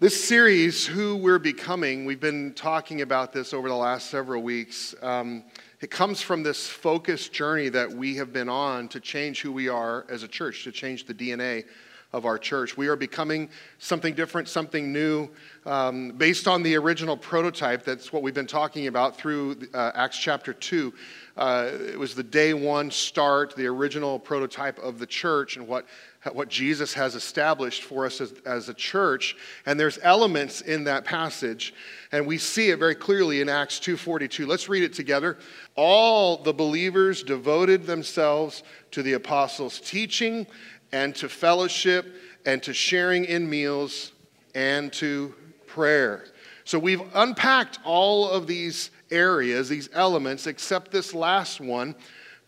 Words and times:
This 0.00 0.28
series, 0.28 0.86
Who 0.86 1.16
We're 1.16 1.40
Becoming, 1.40 2.04
we've 2.04 2.20
been 2.20 2.54
talking 2.54 3.00
about 3.00 3.32
this 3.32 3.52
over 3.52 3.68
the 3.68 3.74
last 3.74 4.10
several 4.10 4.44
weeks. 4.44 4.94
Um, 5.02 5.42
it 5.80 5.90
comes 5.90 6.22
from 6.22 6.44
this 6.44 6.68
focused 6.68 7.32
journey 7.32 7.68
that 7.70 7.90
we 7.90 8.14
have 8.14 8.32
been 8.32 8.48
on 8.48 8.86
to 8.90 9.00
change 9.00 9.40
who 9.40 9.50
we 9.50 9.68
are 9.68 10.06
as 10.08 10.22
a 10.22 10.28
church, 10.28 10.62
to 10.62 10.70
change 10.70 11.06
the 11.06 11.14
DNA 11.14 11.64
of 12.12 12.24
our 12.24 12.38
church. 12.38 12.76
We 12.76 12.88
are 12.88 12.96
becoming 12.96 13.50
something 13.78 14.14
different, 14.14 14.48
something 14.48 14.92
new, 14.92 15.28
um, 15.66 16.12
based 16.12 16.48
on 16.48 16.62
the 16.62 16.76
original 16.76 17.16
prototype. 17.16 17.84
That's 17.84 18.12
what 18.12 18.22
we've 18.22 18.34
been 18.34 18.46
talking 18.46 18.86
about 18.86 19.16
through 19.16 19.58
uh, 19.74 19.92
Acts 19.94 20.18
chapter 20.18 20.54
2. 20.54 20.94
Uh, 21.36 21.70
it 21.92 21.98
was 21.98 22.14
the 22.14 22.22
day 22.22 22.54
one 22.54 22.90
start, 22.90 23.54
the 23.54 23.66
original 23.66 24.18
prototype 24.18 24.78
of 24.78 24.98
the 24.98 25.06
church, 25.06 25.56
and 25.56 25.68
what 25.68 25.84
what 26.32 26.48
Jesus 26.48 26.92
has 26.94 27.14
established 27.14 27.84
for 27.84 28.04
us 28.04 28.20
as, 28.20 28.32
as, 28.44 28.68
a 28.68 28.74
church. 28.74 29.36
And 29.66 29.78
there's 29.78 29.98
elements 30.02 30.60
in 30.60 30.84
that 30.84 31.04
passage, 31.04 31.72
and 32.10 32.26
we 32.26 32.38
see 32.38 32.70
it 32.70 32.78
very 32.78 32.96
clearly 32.96 33.40
in 33.40 33.48
Acts 33.48 33.78
2:42. 33.78 34.46
Let's 34.46 34.68
read 34.68 34.82
it 34.82 34.92
together. 34.92 35.38
All 35.76 36.42
the 36.42 36.52
believers 36.52 37.22
devoted 37.22 37.86
themselves 37.86 38.62
to 38.90 39.02
the 39.02 39.12
apostles' 39.12 39.80
teaching 39.80 40.46
and 40.92 41.14
to 41.16 41.28
fellowship 41.28 42.16
and 42.46 42.62
to 42.62 42.72
sharing 42.72 43.24
in 43.24 43.48
meals 43.48 44.12
and 44.54 44.92
to 44.94 45.34
prayer. 45.66 46.26
So 46.64 46.78
we've 46.78 47.02
unpacked 47.14 47.78
all 47.84 48.28
of 48.28 48.46
these 48.46 48.90
areas, 49.10 49.68
these 49.68 49.88
elements, 49.92 50.46
except 50.46 50.90
this 50.90 51.14
last 51.14 51.60
one, 51.60 51.94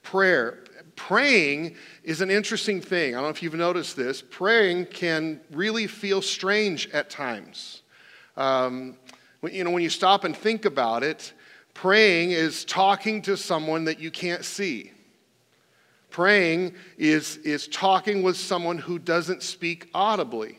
prayer 0.03 0.65
praying 1.01 1.75
is 2.05 2.21
an 2.21 2.31
interesting 2.31 2.79
thing. 2.79 3.15
I 3.15 3.19
don't 3.19 3.25
know 3.25 3.31
if 3.31 3.43
you've 3.43 3.55
noticed 3.55 3.97
this. 3.97 4.23
Praying 4.23 4.85
can 4.87 5.41
really 5.51 5.87
feel 5.87 6.21
strange 6.21 6.91
at 6.91 7.09
times. 7.09 7.81
Um, 8.37 8.99
you 9.51 9.65
know, 9.65 9.71
when 9.71 9.83
you 9.83 9.89
stop 9.89 10.25
and 10.25 10.37
think 10.37 10.67
about 10.67 11.03
it, 11.03 11.33
praying 11.73 12.33
is 12.33 12.67
talking 12.67 13.23
to 13.23 13.39
someone 13.39 13.85
that 13.85 13.99
you 13.99 14.11
can't 14.11 14.45
see. 14.45 14.93
Praying 16.11 16.75
is, 16.99 17.37
is 17.39 17.69
talking 17.69 18.23
with 18.23 18.37
someone 18.37 18.79
who 18.79 18.99
doesn't 18.99 19.43
speak 19.43 19.89
audibly. 19.95 20.59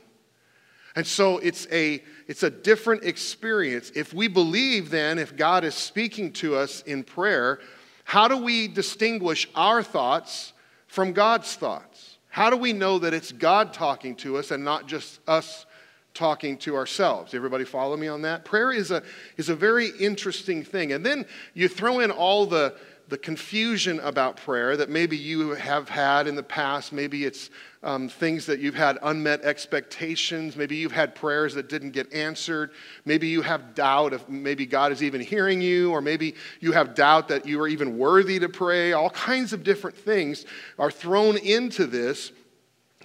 And 0.95 1.08
so 1.08 1.38
it's 1.38 1.67
a, 1.71 2.03
it's 2.27 2.43
a 2.43 2.49
different 2.49 3.03
experience. 3.03 3.91
If 3.95 4.13
we 4.13 4.27
believe 4.27 4.89
then, 4.89 5.19
if 5.19 5.35
God 5.35 5.63
is 5.63 5.75
speaking 5.75 6.33
to 6.33 6.55
us 6.55 6.81
in 6.81 7.03
prayer, 7.03 7.59
how 8.03 8.27
do 8.27 8.38
we 8.38 8.67
distinguish 8.67 9.47
our 9.55 9.83
thoughts 9.83 10.53
from 10.88 11.13
God's 11.13 11.55
thoughts? 11.55 12.17
How 12.27 12.49
do 12.49 12.58
we 12.58 12.73
know 12.73 12.99
that 12.99 13.13
it's 13.13 13.31
God 13.31 13.73
talking 13.73 14.15
to 14.17 14.38
us 14.38 14.52
and 14.52 14.63
not 14.63 14.88
just 14.88 15.19
us 15.27 15.65
talking 16.13 16.58
to 16.59 16.75
ourselves? 16.75 17.33
Everybody 17.33 17.63
follow 17.63 17.95
me 17.95 18.09
on 18.09 18.21
that? 18.23 18.43
Prayer 18.43 18.73
is 18.73 18.91
a, 18.91 19.02
is 19.38 19.49
a 19.49 19.55
very 19.55 19.89
interesting 19.99 20.63
thing. 20.63 20.91
And 20.91 21.05
then 21.05 21.25
you 21.53 21.69
throw 21.69 21.99
in 21.99 22.11
all 22.11 22.45
the, 22.45 22.75
the 23.12 23.17
confusion 23.17 24.00
about 24.00 24.38
prayer 24.38 24.78
that 24.78 24.90
maybe 24.90 25.17
you 25.17 25.50
have 25.50 25.90
had 25.90 26.28
in 26.28 26.36
the 26.36 26.42
past. 26.42 26.94
Maybe 26.94 27.26
it's 27.26 27.50
um, 27.84 28.08
things 28.08 28.45
that 28.45 28.62
you've 28.62 28.73
had 28.73 28.98
unmet 29.04 29.42
expectations. 29.42 30.56
Maybe 30.56 30.78
you've 30.78 30.94
had 30.94 31.14
prayers 31.14 31.54
that 31.56 31.67
didn't 31.67 31.92
get 31.92 32.14
answered. 32.14 32.72
Maybe 33.04 33.28
you 33.28 33.42
have 33.42 33.76
doubt 33.76 34.14
if 34.14 34.30
maybe 34.30 34.66
God 34.66 34.94
is 34.94 35.04
even 35.04 35.20
hearing 35.20 35.62
you, 35.62 35.92
or 35.92 36.00
maybe 36.00 36.36
you 36.62 36.72
have 36.72 36.95
doubt 36.95 37.28
that 37.28 37.45
you 37.45 37.59
are 37.59 37.67
even 37.67 37.98
worthy 37.98 38.39
to 38.39 38.48
pray. 38.48 38.94
All 38.94 39.09
kinds 39.09 39.52
of 39.52 39.66
different 39.66 39.98
things 39.98 40.45
are 40.80 40.89
thrown 40.89 41.36
into 41.36 41.88
this. 41.88 42.32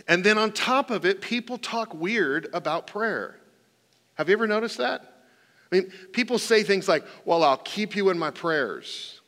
And 0.07 0.23
then 0.23 0.39
on 0.39 0.53
top 0.53 0.93
of 0.93 1.05
it, 1.05 1.21
people 1.21 1.59
talk 1.59 1.93
weird 1.93 2.47
about 2.53 2.87
prayer. 2.87 3.41
Have 4.15 4.29
you 4.29 4.35
ever 4.35 4.47
noticed 4.47 4.79
that? 4.79 5.03
I 5.73 5.75
mean, 5.75 5.93
people 6.13 6.39
say 6.39 6.63
things 6.63 6.87
like, 6.87 7.05
Well, 7.25 7.43
I'll 7.43 7.57
keep 7.57 7.97
you 7.97 8.11
in 8.11 8.21
my 8.21 8.31
prayers. 8.31 9.21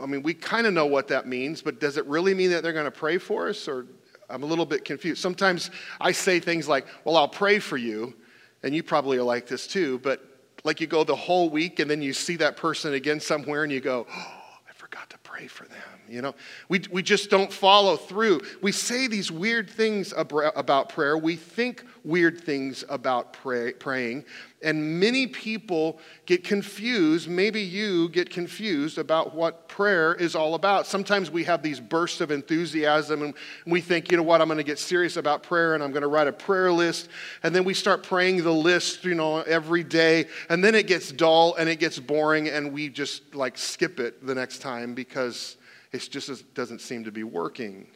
I 0.00 0.06
mean, 0.06 0.22
we 0.22 0.34
kind 0.34 0.66
of 0.66 0.72
know 0.72 0.86
what 0.86 1.08
that 1.08 1.26
means, 1.26 1.62
but 1.62 1.78
does 1.78 1.96
it 1.96 2.06
really 2.06 2.34
mean 2.34 2.50
that 2.50 2.62
they're 2.62 2.72
going 2.72 2.84
to 2.84 2.90
pray 2.90 3.18
for 3.18 3.48
us? 3.48 3.68
Or 3.68 3.86
I'm 4.28 4.42
a 4.42 4.46
little 4.46 4.66
bit 4.66 4.84
confused. 4.84 5.20
Sometimes 5.20 5.70
I 6.00 6.12
say 6.12 6.40
things 6.40 6.68
like, 6.68 6.86
Well, 7.04 7.16
I'll 7.16 7.28
pray 7.28 7.58
for 7.58 7.76
you. 7.76 8.14
And 8.62 8.74
you 8.74 8.82
probably 8.82 9.18
are 9.18 9.22
like 9.22 9.46
this 9.46 9.66
too, 9.66 9.98
but 9.98 10.22
like 10.64 10.80
you 10.80 10.86
go 10.86 11.04
the 11.04 11.14
whole 11.14 11.50
week 11.50 11.80
and 11.80 11.90
then 11.90 12.00
you 12.00 12.12
see 12.12 12.36
that 12.36 12.56
person 12.56 12.94
again 12.94 13.20
somewhere 13.20 13.62
and 13.62 13.70
you 13.70 13.80
go, 13.80 14.06
Oh, 14.10 14.42
I 14.68 14.72
forgot 14.72 15.10
to 15.10 15.18
pray 15.18 15.46
for 15.46 15.64
them. 15.66 15.78
You 16.08 16.22
know, 16.22 16.34
we, 16.68 16.82
we 16.90 17.02
just 17.02 17.30
don't 17.30 17.52
follow 17.52 17.96
through. 17.96 18.40
We 18.60 18.72
say 18.72 19.06
these 19.06 19.30
weird 19.30 19.70
things 19.70 20.12
about 20.16 20.88
prayer. 20.90 21.16
We 21.16 21.36
think 21.36 21.84
weird 22.04 22.40
things 22.40 22.84
about 22.88 23.32
pray, 23.32 23.72
praying. 23.72 24.24
And 24.64 24.98
many 24.98 25.26
people 25.26 25.98
get 26.24 26.42
confused. 26.42 27.28
Maybe 27.28 27.60
you 27.60 28.08
get 28.08 28.30
confused 28.30 28.96
about 28.96 29.34
what 29.34 29.68
prayer 29.68 30.14
is 30.14 30.34
all 30.34 30.54
about. 30.54 30.86
Sometimes 30.86 31.30
we 31.30 31.44
have 31.44 31.62
these 31.62 31.78
bursts 31.78 32.22
of 32.22 32.30
enthusiasm 32.30 33.22
and 33.22 33.34
we 33.66 33.82
think, 33.82 34.10
you 34.10 34.16
know 34.16 34.22
what, 34.22 34.40
I'm 34.40 34.48
going 34.48 34.56
to 34.56 34.64
get 34.64 34.78
serious 34.78 35.18
about 35.18 35.42
prayer 35.42 35.74
and 35.74 35.84
I'm 35.84 35.90
going 35.90 36.02
to 36.02 36.08
write 36.08 36.28
a 36.28 36.32
prayer 36.32 36.72
list. 36.72 37.10
And 37.42 37.54
then 37.54 37.64
we 37.64 37.74
start 37.74 38.02
praying 38.02 38.42
the 38.42 38.54
list, 38.54 39.04
you 39.04 39.14
know, 39.14 39.42
every 39.42 39.84
day. 39.84 40.28
And 40.48 40.64
then 40.64 40.74
it 40.74 40.86
gets 40.86 41.12
dull 41.12 41.54
and 41.56 41.68
it 41.68 41.78
gets 41.78 41.98
boring 41.98 42.48
and 42.48 42.72
we 42.72 42.88
just 42.88 43.34
like 43.34 43.58
skip 43.58 44.00
it 44.00 44.26
the 44.26 44.34
next 44.34 44.58
time 44.58 44.94
because 44.94 45.58
it 45.92 46.08
just 46.10 46.54
doesn't 46.54 46.80
seem 46.80 47.04
to 47.04 47.12
be 47.12 47.22
working. 47.22 47.86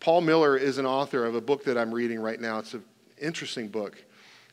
Paul 0.00 0.20
Miller 0.20 0.56
is 0.56 0.76
an 0.76 0.84
author 0.86 1.24
of 1.24 1.34
a 1.34 1.40
book 1.40 1.64
that 1.64 1.78
I'm 1.78 1.92
reading 1.92 2.20
right 2.20 2.40
now. 2.40 2.58
It's 2.58 2.74
an 2.74 2.84
interesting 3.20 3.68
book. 3.68 4.04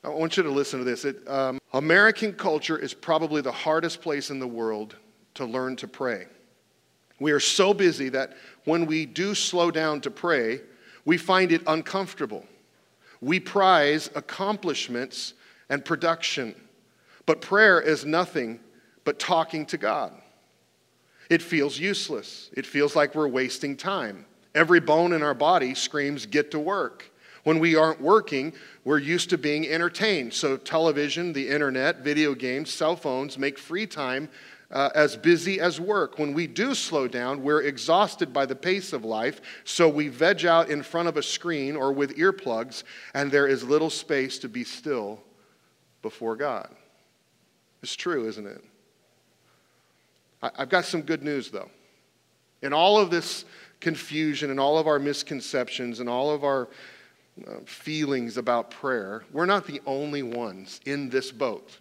I 0.05 0.09
want 0.09 0.37
you 0.37 0.43
to 0.43 0.51
listen 0.51 0.77
to 0.77 0.85
this. 0.85 1.03
It, 1.03 1.27
um, 1.27 1.59
American 1.73 2.33
culture 2.33 2.77
is 2.77 2.93
probably 2.93 3.41
the 3.41 3.51
hardest 3.51 4.01
place 4.01 4.29
in 4.29 4.37
the 4.37 4.47
world 4.47 4.95
to 5.33 5.45
learn 5.45 5.75
to 5.77 5.87
pray. 5.87 6.27
We 7.19 7.31
are 7.31 7.39
so 7.39 7.73
busy 7.73 8.09
that 8.09 8.33
when 8.65 8.85
we 8.85 9.07
do 9.07 9.33
slow 9.33 9.71
down 9.71 10.01
to 10.01 10.11
pray, 10.11 10.61
we 11.05 11.17
find 11.17 11.51
it 11.51 11.63
uncomfortable. 11.65 12.45
We 13.19 13.39
prize 13.39 14.11
accomplishments 14.13 15.33
and 15.69 15.83
production, 15.83 16.53
but 17.25 17.41
prayer 17.41 17.81
is 17.81 18.05
nothing 18.05 18.59
but 19.05 19.17
talking 19.17 19.65
to 19.67 19.77
God. 19.77 20.13
It 21.31 21.41
feels 21.41 21.79
useless. 21.79 22.51
It 22.53 22.67
feels 22.67 22.95
like 22.95 23.15
we're 23.15 23.27
wasting 23.27 23.75
time. 23.75 24.27
Every 24.53 24.79
bone 24.79 25.13
in 25.13 25.23
our 25.23 25.33
body 25.33 25.73
screams, 25.73 26.27
Get 26.27 26.51
to 26.51 26.59
work. 26.59 27.11
When 27.45 27.59
we 27.59 27.75
aren't 27.75 28.01
working, 28.01 28.53
we're 28.83 28.97
used 28.97 29.29
to 29.29 29.37
being 29.37 29.67
entertained. 29.67 30.33
So, 30.33 30.57
television, 30.57 31.31
the 31.31 31.47
internet, 31.47 31.99
video 31.99 32.33
games, 32.33 32.73
cell 32.73 32.95
phones 32.95 33.37
make 33.37 33.59
free 33.59 33.85
time 33.85 34.29
uh, 34.71 34.89
as 34.95 35.15
busy 35.15 35.59
as 35.59 35.79
work. 35.79 36.17
When 36.17 36.33
we 36.33 36.47
do 36.47 36.73
slow 36.73 37.07
down, 37.07 37.43
we're 37.43 37.61
exhausted 37.61 38.33
by 38.33 38.47
the 38.47 38.55
pace 38.55 38.93
of 38.93 39.05
life, 39.05 39.41
so 39.63 39.87
we 39.87 40.07
veg 40.07 40.43
out 40.43 40.69
in 40.69 40.81
front 40.81 41.07
of 41.07 41.17
a 41.17 41.21
screen 41.21 41.75
or 41.75 41.93
with 41.93 42.17
earplugs, 42.17 42.81
and 43.13 43.31
there 43.31 43.45
is 43.45 43.63
little 43.63 43.91
space 43.91 44.39
to 44.39 44.49
be 44.49 44.63
still 44.63 45.21
before 46.01 46.35
God. 46.35 46.69
It's 47.83 47.95
true, 47.95 48.27
isn't 48.27 48.47
it? 48.47 48.63
I, 50.41 50.49
I've 50.57 50.69
got 50.69 50.85
some 50.85 51.03
good 51.03 51.21
news, 51.21 51.51
though. 51.51 51.69
In 52.63 52.73
all 52.73 52.97
of 52.97 53.11
this 53.11 53.45
confusion 53.81 54.49
and 54.49 54.59
all 54.59 54.79
of 54.79 54.87
our 54.87 54.97
misconceptions 54.97 55.99
and 55.99 56.09
all 56.09 56.31
of 56.31 56.43
our 56.43 56.69
uh, 57.45 57.55
feelings 57.65 58.37
about 58.37 58.71
prayer, 58.71 59.23
we're 59.31 59.45
not 59.45 59.67
the 59.67 59.81
only 59.85 60.23
ones 60.23 60.79
in 60.85 61.09
this 61.09 61.31
boat. 61.31 61.79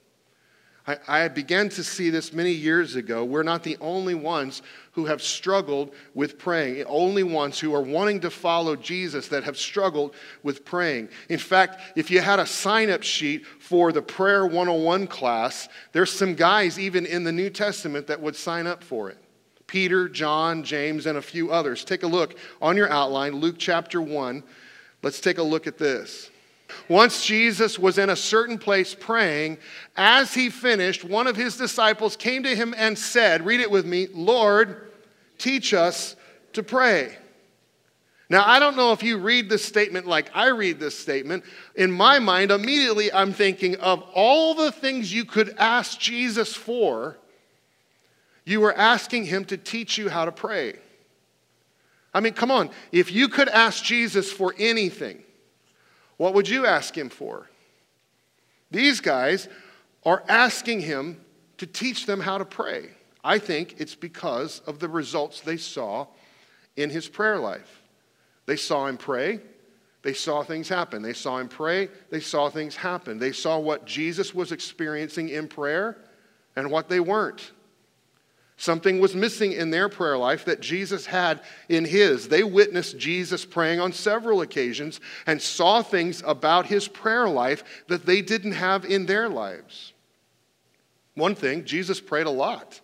I, 0.87 0.98
I 1.09 1.28
began 1.28 1.69
to 1.70 1.84
see 1.84 2.10
this 2.10 2.32
many 2.32 2.50
years 2.50 2.97
ago. 2.97 3.25
We're 3.25 3.42
not 3.42 3.62
the 3.62 3.78
only 3.81 4.14
ones 4.14 4.62
who 4.93 5.06
have 5.06 5.22
struggled 5.22 5.94
with 6.12 6.38
praying, 6.38 6.84
only 6.84 7.22
ones 7.22 7.59
who 7.59 7.75
are 7.75 7.81
wanting 7.81 8.20
to 8.20 8.31
follow 8.31 8.76
Jesus 8.76 9.28
that 9.28 9.44
have 9.44 9.56
struggled 9.56 10.14
with 10.43 10.64
praying. 10.64 11.09
In 11.28 11.38
fact, 11.38 11.81
if 11.97 12.10
you 12.10 12.20
had 12.20 12.38
a 12.38 12.47
sign 12.47 12.91
up 12.91 13.03
sheet 13.03 13.46
for 13.46 13.93
the 13.93 14.02
Prayer 14.02 14.44
101 14.44 15.06
class, 15.06 15.69
there's 15.93 16.12
some 16.12 16.34
guys 16.34 16.79
even 16.79 17.06
in 17.06 17.25
the 17.25 17.32
New 17.32 17.49
Testament 17.49 18.06
that 18.08 18.20
would 18.20 18.37
sign 18.37 18.67
up 18.67 18.84
for 18.84 19.08
it. 19.08 19.19
Peter, 19.67 20.08
John, 20.08 20.62
James, 20.62 21.06
and 21.06 21.17
a 21.17 21.23
few 21.23 21.50
others. 21.50 21.84
Take 21.84 22.02
a 22.02 22.06
look 22.06 22.37
on 22.61 22.76
your 22.76 22.90
outline, 22.90 23.37
Luke 23.37 23.56
chapter 23.58 24.02
1 24.02 24.43
Let's 25.05 25.21
take 25.21 25.37
a 25.37 25.43
look 25.43 25.67
at 25.67 25.77
this. 25.77 26.31
Once 26.89 27.27
Jesus 27.27 27.79
was 27.79 27.99
in 27.99 28.09
a 28.09 28.17
certain 28.17 28.56
place 28.56 28.97
praying, 28.99 29.59
as 29.99 30.33
he 30.33 30.49
finished, 30.49 31.05
one 31.05 31.27
of 31.27 31.37
his 31.37 31.59
disciples 31.59 32.17
came 32.17 32.43
to 32.45 32.56
him 32.56 32.75
and 32.75 32.99
said, 32.99 33.45
Read 33.45 33.61
it 33.61 33.71
with 33.71 33.85
me, 33.85 34.09
Lord, 34.15 34.91
teach 35.37 35.75
us 35.75 36.17
to 36.55 36.62
pray. 36.62 37.19
Now, 38.31 38.45
I 38.47 38.59
don't 38.59 38.77
know 38.77 38.93
if 38.93 39.03
you 39.03 39.19
read 39.19 39.51
this 39.51 39.62
statement 39.62 40.06
like 40.06 40.31
I 40.35 40.49
read 40.49 40.81
this 40.81 40.99
statement. 40.99 41.45
In 41.75 41.93
my 41.93 42.19
mind, 42.19 42.51
immediately 42.51 43.12
I'm 43.12 43.35
thinking 43.35 43.77
of 43.77 44.03
all 44.15 44.55
the 44.55 44.73
things 44.73 45.12
you 45.12 45.27
could 45.27 45.55
ask 45.59 46.01
Jesus 46.01 46.56
for, 46.56 47.19
you 48.47 48.62
were 48.62 48.75
asking 48.75 49.27
him 49.27 49.45
to 49.47 49.59
teach 49.59 49.99
you 49.99 50.09
how 50.09 50.25
to 50.25 50.33
pray. 50.33 50.77
I 52.14 52.20
mean, 52.20 52.32
come 52.32 52.50
on. 52.50 52.70
If 52.93 53.11
you 53.12 53.28
could 53.28 53.49
ask 53.49 53.82
Jesus 53.82 54.32
for 54.32 54.55
anything, 54.58 55.22
what 56.16 56.34
would 56.34 56.49
you 56.49 56.64
ask 56.64 56.96
him 56.96 57.08
for? 57.08 57.50
These 58.70 59.00
guys 59.00 59.49
are 60.05 60.22
asking 60.28 60.81
him 60.81 61.20
to 61.58 61.66
teach 61.66 62.06
them 62.06 62.20
how 62.20 62.38
to 62.38 62.44
pray. 62.44 62.90
I 63.25 63.38
think 63.38 63.76
it's 63.78 63.94
because 63.94 64.61
of 64.61 64.78
the 64.78 64.88
results 64.88 65.40
they 65.40 65.56
saw 65.56 66.06
in 66.76 66.90
his 66.90 67.08
prayer 67.08 67.38
life. 67.38 67.82
They 68.46 68.56
saw 68.56 68.87
him 68.87 68.96
pray, 68.96 69.40
they 70.02 70.12
saw 70.12 70.43
things 70.43 70.69
happen. 70.69 71.00
They 71.00 71.14
saw 71.14 71.38
him 71.38 71.49
pray, 71.49 71.88
they 72.10 72.20
saw 72.20 72.50
things 72.50 72.76
happen. 72.76 73.19
They 73.19 73.32
saw 73.32 73.58
what 73.58 73.87
Jesus 73.87 74.34
was 74.34 74.52
experiencing 74.52 75.31
in 75.31 75.49
prayer 75.49 75.96
and 76.55 76.70
what 76.70 76.90
they 76.90 77.00
weren't. 77.00 77.52
Something 78.56 79.01
was 79.01 79.17
missing 79.17 79.53
in 79.53 79.71
their 79.71 79.89
prayer 79.89 80.17
life 80.17 80.45
that 80.45 80.61
Jesus 80.61 81.06
had 81.06 81.41
in 81.69 81.85
his. 81.85 82.29
They 82.29 82.45
witnessed 82.45 82.99
Jesus 82.99 83.45
praying 83.45 83.81
on 83.81 83.93
several 83.93 84.43
occasions 84.43 85.01
and 85.27 85.43
saw 85.43 85.83
things 85.83 86.23
about 86.25 86.67
his 86.67 86.87
prayer 86.87 87.29
life 87.29 87.65
that 87.89 88.06
they 88.06 88.23
didn't 88.23 88.53
have 88.53 88.85
in 88.85 89.06
their 89.06 89.29
lives. 89.29 89.93
One 91.15 91.35
thing, 91.35 91.65
Jesus 91.65 92.01
prayed 92.01 92.27
a 92.27 92.31
lot. 92.31 92.81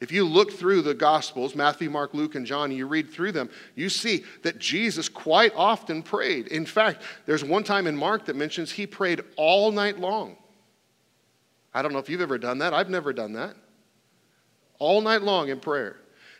If 0.00 0.12
you 0.12 0.26
look 0.26 0.52
through 0.52 0.82
the 0.82 0.92
Gospels, 0.92 1.54
Matthew, 1.54 1.88
Mark, 1.88 2.12
Luke, 2.12 2.34
and 2.34 2.44
John, 2.44 2.68
and 2.68 2.76
you 2.76 2.86
read 2.86 3.08
through 3.08 3.32
them, 3.32 3.48
you 3.74 3.88
see 3.88 4.24
that 4.42 4.58
Jesus 4.58 5.08
quite 5.08 5.54
often 5.56 6.02
prayed. 6.02 6.48
In 6.48 6.66
fact, 6.66 7.00
there's 7.24 7.44
one 7.44 7.64
time 7.64 7.86
in 7.86 7.96
Mark 7.96 8.26
that 8.26 8.36
mentions 8.36 8.70
he 8.70 8.86
prayed 8.86 9.22
all 9.36 9.72
night 9.72 9.98
long. 9.98 10.36
I 11.72 11.80
don't 11.80 11.94
know 11.94 11.98
if 11.98 12.10
you've 12.10 12.20
ever 12.20 12.36
done 12.36 12.58
that. 12.58 12.74
I've 12.74 12.90
never 12.90 13.14
done 13.14 13.32
that 13.34 13.56
all 14.78 15.00
night 15.00 15.22
long 15.22 15.48
in 15.48 15.60
prayer. 15.60 15.96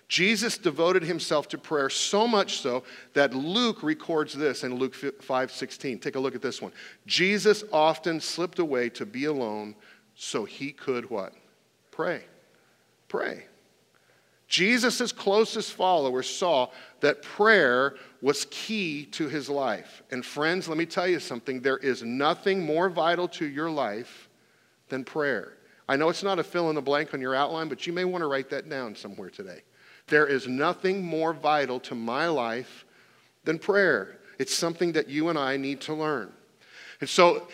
Jesus 0.08 0.58
devoted 0.58 1.02
himself 1.02 1.48
to 1.48 1.58
prayer 1.58 1.88
so 1.88 2.28
much 2.28 2.58
so 2.58 2.84
that 3.14 3.34
Luke 3.34 3.82
records 3.82 4.34
this 4.34 4.62
in 4.62 4.76
Luke 4.76 4.94
5:16. 4.94 5.98
Take 5.98 6.14
a 6.14 6.20
look 6.20 6.34
at 6.34 6.42
this 6.42 6.60
one. 6.60 6.72
Jesus 7.06 7.64
often 7.72 8.20
slipped 8.20 8.58
away 8.58 8.90
to 8.90 9.06
be 9.06 9.24
alone 9.24 9.74
so 10.14 10.44
he 10.44 10.72
could 10.72 11.10
what? 11.10 11.32
Pray. 11.90 12.24
Pray. 13.08 13.46
Jesus' 14.46 15.10
closest 15.10 15.72
followers 15.72 16.28
saw 16.28 16.68
that 17.00 17.22
prayer 17.22 17.96
was 18.20 18.46
key 18.50 19.06
to 19.06 19.28
his 19.28 19.48
life. 19.48 20.02
And 20.10 20.24
friends, 20.24 20.68
let 20.68 20.78
me 20.78 20.86
tell 20.86 21.08
you 21.08 21.18
something. 21.18 21.60
There 21.60 21.78
is 21.78 22.02
nothing 22.02 22.64
more 22.64 22.88
vital 22.88 23.26
to 23.28 23.46
your 23.46 23.70
life 23.70 24.28
than 24.90 25.04
prayer. 25.04 25.56
I 25.88 25.96
know 25.96 26.08
it's 26.08 26.22
not 26.22 26.38
a 26.38 26.44
fill 26.44 26.70
in 26.70 26.76
the 26.76 26.82
blank 26.82 27.12
on 27.12 27.20
your 27.20 27.34
outline, 27.34 27.68
but 27.68 27.86
you 27.86 27.92
may 27.92 28.04
want 28.04 28.22
to 28.22 28.26
write 28.26 28.50
that 28.50 28.68
down 28.68 28.96
somewhere 28.96 29.30
today. 29.30 29.62
There 30.06 30.26
is 30.26 30.46
nothing 30.46 31.02
more 31.02 31.32
vital 31.32 31.80
to 31.80 31.94
my 31.94 32.26
life 32.26 32.84
than 33.44 33.58
prayer. 33.58 34.18
It's 34.38 34.54
something 34.54 34.92
that 34.92 35.08
you 35.08 35.28
and 35.28 35.38
I 35.38 35.56
need 35.56 35.80
to 35.82 35.94
learn. 35.94 36.32
And 37.00 37.08
so, 37.08 37.48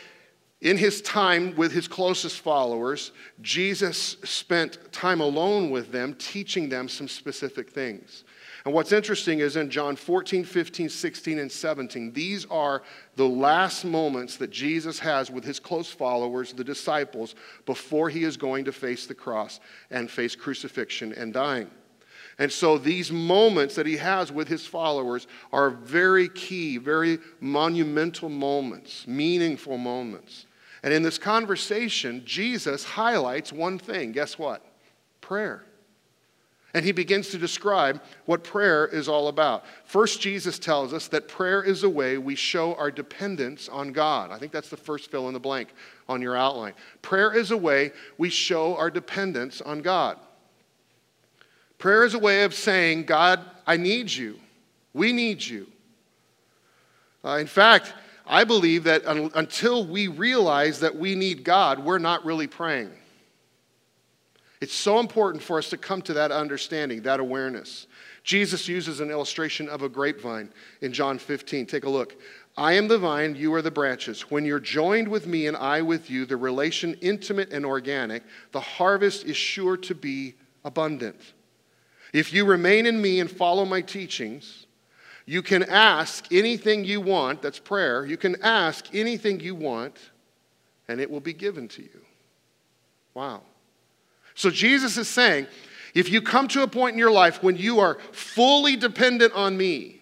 in 0.60 0.76
his 0.76 1.00
time 1.00 1.56
with 1.56 1.72
his 1.72 1.88
closest 1.88 2.40
followers, 2.40 3.12
Jesus 3.40 4.18
spent 4.24 4.92
time 4.92 5.20
alone 5.20 5.70
with 5.70 5.90
them, 5.90 6.14
teaching 6.14 6.68
them 6.68 6.88
some 6.88 7.08
specific 7.08 7.70
things. 7.70 8.24
And 8.64 8.74
what's 8.74 8.92
interesting 8.92 9.40
is 9.40 9.56
in 9.56 9.70
John 9.70 9.96
14, 9.96 10.44
15, 10.44 10.88
16, 10.88 11.38
and 11.38 11.50
17, 11.50 12.12
these 12.12 12.44
are 12.46 12.82
the 13.16 13.28
last 13.28 13.84
moments 13.84 14.36
that 14.36 14.50
Jesus 14.50 14.98
has 14.98 15.30
with 15.30 15.44
his 15.44 15.58
close 15.58 15.90
followers, 15.90 16.52
the 16.52 16.64
disciples, 16.64 17.34
before 17.64 18.10
he 18.10 18.24
is 18.24 18.36
going 18.36 18.66
to 18.66 18.72
face 18.72 19.06
the 19.06 19.14
cross 19.14 19.60
and 19.90 20.10
face 20.10 20.36
crucifixion 20.36 21.12
and 21.14 21.32
dying. 21.32 21.70
And 22.38 22.50
so 22.50 22.78
these 22.78 23.12
moments 23.12 23.74
that 23.74 23.86
he 23.86 23.98
has 23.98 24.32
with 24.32 24.48
his 24.48 24.66
followers 24.66 25.26
are 25.52 25.70
very 25.70 26.28
key, 26.28 26.78
very 26.78 27.18
monumental 27.40 28.28
moments, 28.28 29.06
meaningful 29.06 29.76
moments. 29.76 30.46
And 30.82 30.94
in 30.94 31.02
this 31.02 31.18
conversation, 31.18 32.22
Jesus 32.24 32.84
highlights 32.84 33.52
one 33.52 33.78
thing. 33.78 34.12
Guess 34.12 34.38
what? 34.38 34.64
Prayer. 35.20 35.64
And 36.72 36.84
he 36.84 36.92
begins 36.92 37.30
to 37.30 37.38
describe 37.38 38.00
what 38.26 38.44
prayer 38.44 38.86
is 38.86 39.08
all 39.08 39.28
about. 39.28 39.64
First, 39.84 40.20
Jesus 40.20 40.58
tells 40.58 40.92
us 40.92 41.08
that 41.08 41.26
prayer 41.26 41.62
is 41.62 41.82
a 41.82 41.90
way 41.90 42.16
we 42.16 42.36
show 42.36 42.74
our 42.76 42.92
dependence 42.92 43.68
on 43.68 43.92
God. 43.92 44.30
I 44.30 44.38
think 44.38 44.52
that's 44.52 44.68
the 44.68 44.76
first 44.76 45.10
fill 45.10 45.26
in 45.26 45.34
the 45.34 45.40
blank 45.40 45.70
on 46.08 46.22
your 46.22 46.36
outline. 46.36 46.74
Prayer 47.02 47.36
is 47.36 47.50
a 47.50 47.56
way 47.56 47.90
we 48.18 48.30
show 48.30 48.76
our 48.76 48.90
dependence 48.90 49.60
on 49.60 49.82
God. 49.82 50.16
Prayer 51.78 52.04
is 52.04 52.14
a 52.14 52.18
way 52.18 52.44
of 52.44 52.54
saying, 52.54 53.04
God, 53.04 53.40
I 53.66 53.76
need 53.76 54.12
you. 54.12 54.38
We 54.92 55.12
need 55.12 55.42
you. 55.42 55.66
Uh, 57.24 57.38
in 57.38 57.46
fact, 57.46 57.94
I 58.26 58.44
believe 58.44 58.84
that 58.84 59.04
un- 59.06 59.30
until 59.34 59.84
we 59.86 60.06
realize 60.06 60.80
that 60.80 60.94
we 60.94 61.14
need 61.14 61.42
God, 61.42 61.84
we're 61.84 61.98
not 61.98 62.24
really 62.24 62.46
praying. 62.46 62.92
It's 64.60 64.74
so 64.74 65.00
important 65.00 65.42
for 65.42 65.58
us 65.58 65.70
to 65.70 65.78
come 65.78 66.02
to 66.02 66.12
that 66.14 66.30
understanding, 66.30 67.02
that 67.02 67.20
awareness. 67.20 67.86
Jesus 68.22 68.68
uses 68.68 69.00
an 69.00 69.10
illustration 69.10 69.68
of 69.68 69.82
a 69.82 69.88
grapevine 69.88 70.50
in 70.82 70.92
John 70.92 71.18
15. 71.18 71.66
Take 71.66 71.84
a 71.84 71.90
look. 71.90 72.20
I 72.56 72.74
am 72.74 72.88
the 72.88 72.98
vine, 72.98 73.36
you 73.36 73.54
are 73.54 73.62
the 73.62 73.70
branches. 73.70 74.30
When 74.30 74.44
you're 74.44 74.60
joined 74.60 75.08
with 75.08 75.26
me 75.26 75.46
and 75.46 75.56
I 75.56 75.80
with 75.80 76.10
you, 76.10 76.26
the 76.26 76.36
relation 76.36 76.94
intimate 77.00 77.52
and 77.52 77.64
organic, 77.64 78.22
the 78.52 78.60
harvest 78.60 79.24
is 79.24 79.36
sure 79.36 79.76
to 79.78 79.94
be 79.94 80.34
abundant. 80.64 81.32
If 82.12 82.32
you 82.32 82.44
remain 82.44 82.86
in 82.86 83.00
me 83.00 83.20
and 83.20 83.30
follow 83.30 83.64
my 83.64 83.80
teachings, 83.80 84.66
you 85.24 85.42
can 85.42 85.62
ask 85.62 86.26
anything 86.32 86.84
you 86.84 87.00
want, 87.00 87.40
that's 87.40 87.58
prayer. 87.58 88.04
You 88.04 88.16
can 88.16 88.36
ask 88.42 88.86
anything 88.92 89.40
you 89.40 89.54
want, 89.54 89.96
and 90.88 91.00
it 91.00 91.08
will 91.08 91.20
be 91.20 91.32
given 91.32 91.68
to 91.68 91.82
you. 91.82 92.00
Wow. 93.14 93.42
So 94.40 94.48
Jesus 94.48 94.96
is 94.96 95.06
saying, 95.06 95.48
if 95.92 96.08
you 96.08 96.22
come 96.22 96.48
to 96.48 96.62
a 96.62 96.66
point 96.66 96.94
in 96.94 96.98
your 96.98 97.10
life 97.10 97.42
when 97.42 97.58
you 97.58 97.80
are 97.80 97.98
fully 98.12 98.74
dependent 98.74 99.34
on 99.34 99.54
me, 99.54 100.00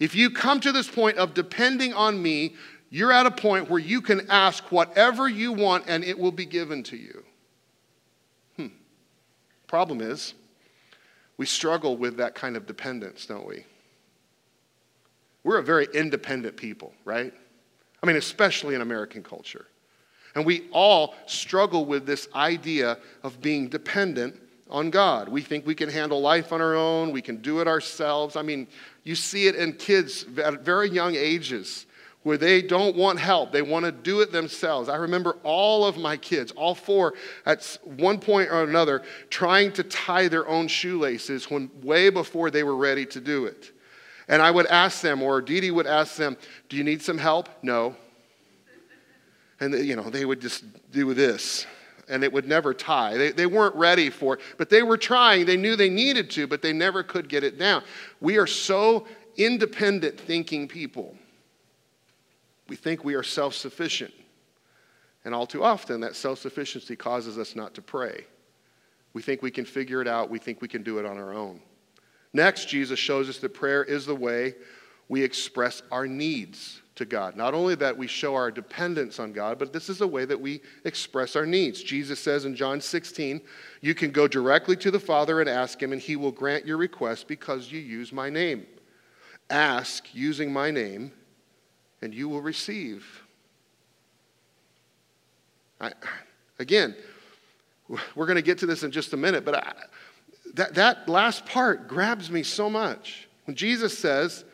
if 0.00 0.16
you 0.16 0.30
come 0.30 0.58
to 0.58 0.72
this 0.72 0.90
point 0.90 1.16
of 1.16 1.32
depending 1.32 1.92
on 1.92 2.20
me, 2.20 2.56
you're 2.90 3.12
at 3.12 3.24
a 3.24 3.30
point 3.30 3.70
where 3.70 3.78
you 3.78 4.00
can 4.00 4.28
ask 4.30 4.72
whatever 4.72 5.28
you 5.28 5.52
want 5.52 5.84
and 5.86 6.02
it 6.02 6.18
will 6.18 6.32
be 6.32 6.44
given 6.44 6.82
to 6.82 6.96
you. 6.96 7.22
Hmm. 8.56 8.66
Problem 9.68 10.00
is, 10.00 10.34
we 11.36 11.46
struggle 11.46 11.96
with 11.96 12.16
that 12.16 12.34
kind 12.34 12.56
of 12.56 12.66
dependence, 12.66 13.26
don't 13.26 13.46
we? 13.46 13.64
We're 15.44 15.58
a 15.58 15.62
very 15.62 15.86
independent 15.94 16.56
people, 16.56 16.94
right? 17.04 17.32
I 18.02 18.06
mean, 18.06 18.16
especially 18.16 18.74
in 18.74 18.80
American 18.80 19.22
culture. 19.22 19.66
And 20.38 20.46
we 20.46 20.68
all 20.70 21.16
struggle 21.26 21.84
with 21.84 22.06
this 22.06 22.28
idea 22.32 22.98
of 23.24 23.42
being 23.42 23.66
dependent 23.66 24.40
on 24.70 24.88
God. 24.88 25.28
We 25.28 25.42
think 25.42 25.66
we 25.66 25.74
can 25.74 25.88
handle 25.88 26.20
life 26.20 26.52
on 26.52 26.60
our 26.60 26.76
own, 26.76 27.10
we 27.10 27.20
can 27.20 27.38
do 27.38 27.58
it 27.58 27.66
ourselves. 27.66 28.36
I 28.36 28.42
mean, 28.42 28.68
you 29.02 29.16
see 29.16 29.48
it 29.48 29.56
in 29.56 29.72
kids 29.72 30.26
at 30.40 30.60
very 30.60 30.90
young 30.90 31.16
ages 31.16 31.86
where 32.22 32.36
they 32.36 32.62
don't 32.62 32.94
want 32.94 33.18
help, 33.18 33.50
they 33.50 33.62
want 33.62 33.84
to 33.84 33.90
do 33.90 34.20
it 34.20 34.30
themselves. 34.30 34.88
I 34.88 34.94
remember 34.94 35.38
all 35.42 35.84
of 35.84 35.98
my 35.98 36.16
kids, 36.16 36.52
all 36.52 36.76
four, 36.76 37.14
at 37.44 37.76
one 37.82 38.20
point 38.20 38.48
or 38.52 38.62
another, 38.62 39.02
trying 39.30 39.72
to 39.72 39.82
tie 39.82 40.28
their 40.28 40.46
own 40.46 40.68
shoelaces 40.68 41.50
when 41.50 41.68
way 41.82 42.10
before 42.10 42.52
they 42.52 42.62
were 42.62 42.76
ready 42.76 43.06
to 43.06 43.20
do 43.20 43.46
it. 43.46 43.72
And 44.28 44.40
I 44.40 44.52
would 44.52 44.66
ask 44.66 45.00
them, 45.00 45.20
or 45.20 45.42
Dee 45.42 45.62
Dee 45.62 45.72
would 45.72 45.88
ask 45.88 46.14
them, 46.14 46.36
Do 46.68 46.76
you 46.76 46.84
need 46.84 47.02
some 47.02 47.18
help? 47.18 47.48
No 47.64 47.96
and 49.60 49.74
you 49.74 49.96
know 49.96 50.10
they 50.10 50.24
would 50.24 50.40
just 50.40 50.64
do 50.90 51.14
this 51.14 51.66
and 52.08 52.24
it 52.24 52.32
would 52.32 52.48
never 52.48 52.72
tie. 52.72 53.18
They, 53.18 53.32
they 53.32 53.46
weren't 53.46 53.74
ready 53.74 54.10
for 54.10 54.34
it 54.34 54.40
but 54.56 54.70
they 54.70 54.82
were 54.82 54.96
trying. 54.96 55.46
They 55.46 55.56
knew 55.56 55.76
they 55.76 55.90
needed 55.90 56.30
to 56.32 56.46
but 56.46 56.62
they 56.62 56.72
never 56.72 57.02
could 57.02 57.28
get 57.28 57.44
it 57.44 57.58
down. 57.58 57.82
We 58.20 58.38
are 58.38 58.46
so 58.46 59.06
independent 59.36 60.18
thinking 60.18 60.68
people. 60.68 61.16
We 62.68 62.76
think 62.76 63.04
we 63.04 63.14
are 63.14 63.22
self-sufficient. 63.22 64.12
And 65.24 65.34
all 65.34 65.46
too 65.46 65.64
often 65.64 66.00
that 66.00 66.16
self-sufficiency 66.16 66.96
causes 66.96 67.38
us 67.38 67.56
not 67.56 67.74
to 67.74 67.82
pray. 67.82 68.24
We 69.12 69.22
think 69.22 69.42
we 69.42 69.50
can 69.50 69.64
figure 69.64 70.00
it 70.00 70.08
out. 70.08 70.30
We 70.30 70.38
think 70.38 70.60
we 70.60 70.68
can 70.68 70.82
do 70.82 70.98
it 70.98 71.06
on 71.06 71.18
our 71.18 71.32
own. 71.32 71.60
Next 72.32 72.68
jesus 72.68 72.98
shows 72.98 73.28
us 73.28 73.38
that 73.38 73.54
prayer 73.54 73.84
is 73.84 74.06
the 74.06 74.14
way 74.14 74.54
we 75.08 75.22
express 75.22 75.82
our 75.90 76.06
needs 76.06 76.80
to 76.96 77.04
God. 77.04 77.36
Not 77.36 77.54
only 77.54 77.74
that 77.76 77.96
we 77.96 78.06
show 78.06 78.34
our 78.34 78.50
dependence 78.50 79.18
on 79.18 79.32
God, 79.32 79.58
but 79.58 79.72
this 79.72 79.88
is 79.88 80.00
a 80.00 80.06
way 80.06 80.24
that 80.24 80.40
we 80.40 80.60
express 80.84 81.36
our 81.36 81.46
needs. 81.46 81.82
Jesus 81.82 82.20
says 82.20 82.44
in 82.44 82.54
John 82.54 82.80
16, 82.80 83.40
You 83.80 83.94
can 83.94 84.10
go 84.10 84.28
directly 84.28 84.76
to 84.76 84.90
the 84.90 85.00
Father 85.00 85.40
and 85.40 85.48
ask 85.48 85.80
Him, 85.80 85.92
and 85.92 86.02
He 86.02 86.16
will 86.16 86.32
grant 86.32 86.66
your 86.66 86.76
request 86.76 87.28
because 87.28 87.72
you 87.72 87.80
use 87.80 88.12
my 88.12 88.28
name. 88.28 88.66
Ask 89.48 90.14
using 90.14 90.52
my 90.52 90.70
name, 90.70 91.12
and 92.02 92.12
you 92.12 92.28
will 92.28 92.42
receive. 92.42 93.06
I, 95.80 95.92
again, 96.58 96.96
we're 97.88 98.26
going 98.26 98.36
to 98.36 98.42
get 98.42 98.58
to 98.58 98.66
this 98.66 98.82
in 98.82 98.90
just 98.90 99.12
a 99.12 99.16
minute, 99.16 99.44
but 99.44 99.54
I, 99.54 99.72
that, 100.54 100.74
that 100.74 101.08
last 101.08 101.46
part 101.46 101.88
grabs 101.88 102.30
me 102.30 102.42
so 102.42 102.68
much. 102.68 103.28
When 103.44 103.56
Jesus 103.56 103.96
says, 103.96 104.44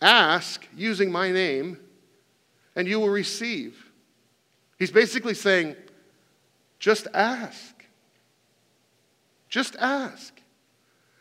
Ask 0.00 0.66
using 0.76 1.10
my 1.10 1.30
name, 1.32 1.78
and 2.76 2.86
you 2.86 3.00
will 3.00 3.08
receive. 3.08 3.90
He's 4.78 4.92
basically 4.92 5.34
saying, 5.34 5.74
just 6.78 7.08
ask. 7.12 7.74
Just 9.48 9.76
ask 9.76 10.40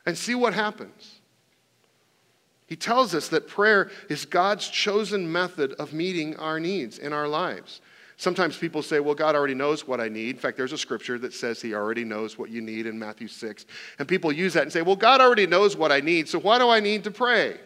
and 0.06 0.18
see 0.18 0.36
what 0.36 0.54
happens. 0.54 1.20
He 2.68 2.76
tells 2.76 3.16
us 3.16 3.30
that 3.30 3.48
prayer 3.48 3.90
is 4.10 4.26
God's 4.26 4.68
chosen 4.68 5.32
method 5.32 5.74
of 5.74 5.94
meeting 5.94 6.36
our 6.36 6.60
needs 6.60 7.00
in 7.00 7.14
our 7.14 7.28
lives. 7.28 7.82
Sometimes 8.18 8.58
people 8.58 8.82
say, 8.82 9.00
well, 9.00 9.16
God 9.16 9.36
already 9.36 9.54
knows 9.54 9.88
what 9.88 10.02
I 10.02 10.10
need. 10.10 10.36
In 10.36 10.42
fact, 10.42 10.58
there's 10.58 10.74
a 10.74 10.78
scripture 10.78 11.18
that 11.20 11.34
says 11.34 11.62
he 11.62 11.74
already 11.74 12.04
knows 12.04 12.38
what 12.38 12.50
you 12.50 12.62
need 12.62 12.86
in 12.86 12.98
Matthew 12.98 13.28
6. 13.28 13.66
And 14.00 14.08
people 14.08 14.32
use 14.32 14.54
that 14.54 14.64
and 14.64 14.74
say, 14.74 14.82
well, 14.82 14.96
God 14.96 15.22
already 15.22 15.48
knows 15.48 15.78
what 15.78 15.92
I 15.92 16.02
need, 16.02 16.28
so 16.28 16.40
why 16.40 16.58
do 16.58 16.68
I 16.68 16.80
need 16.80 17.04
to 17.06 17.12
pray? 17.12 17.58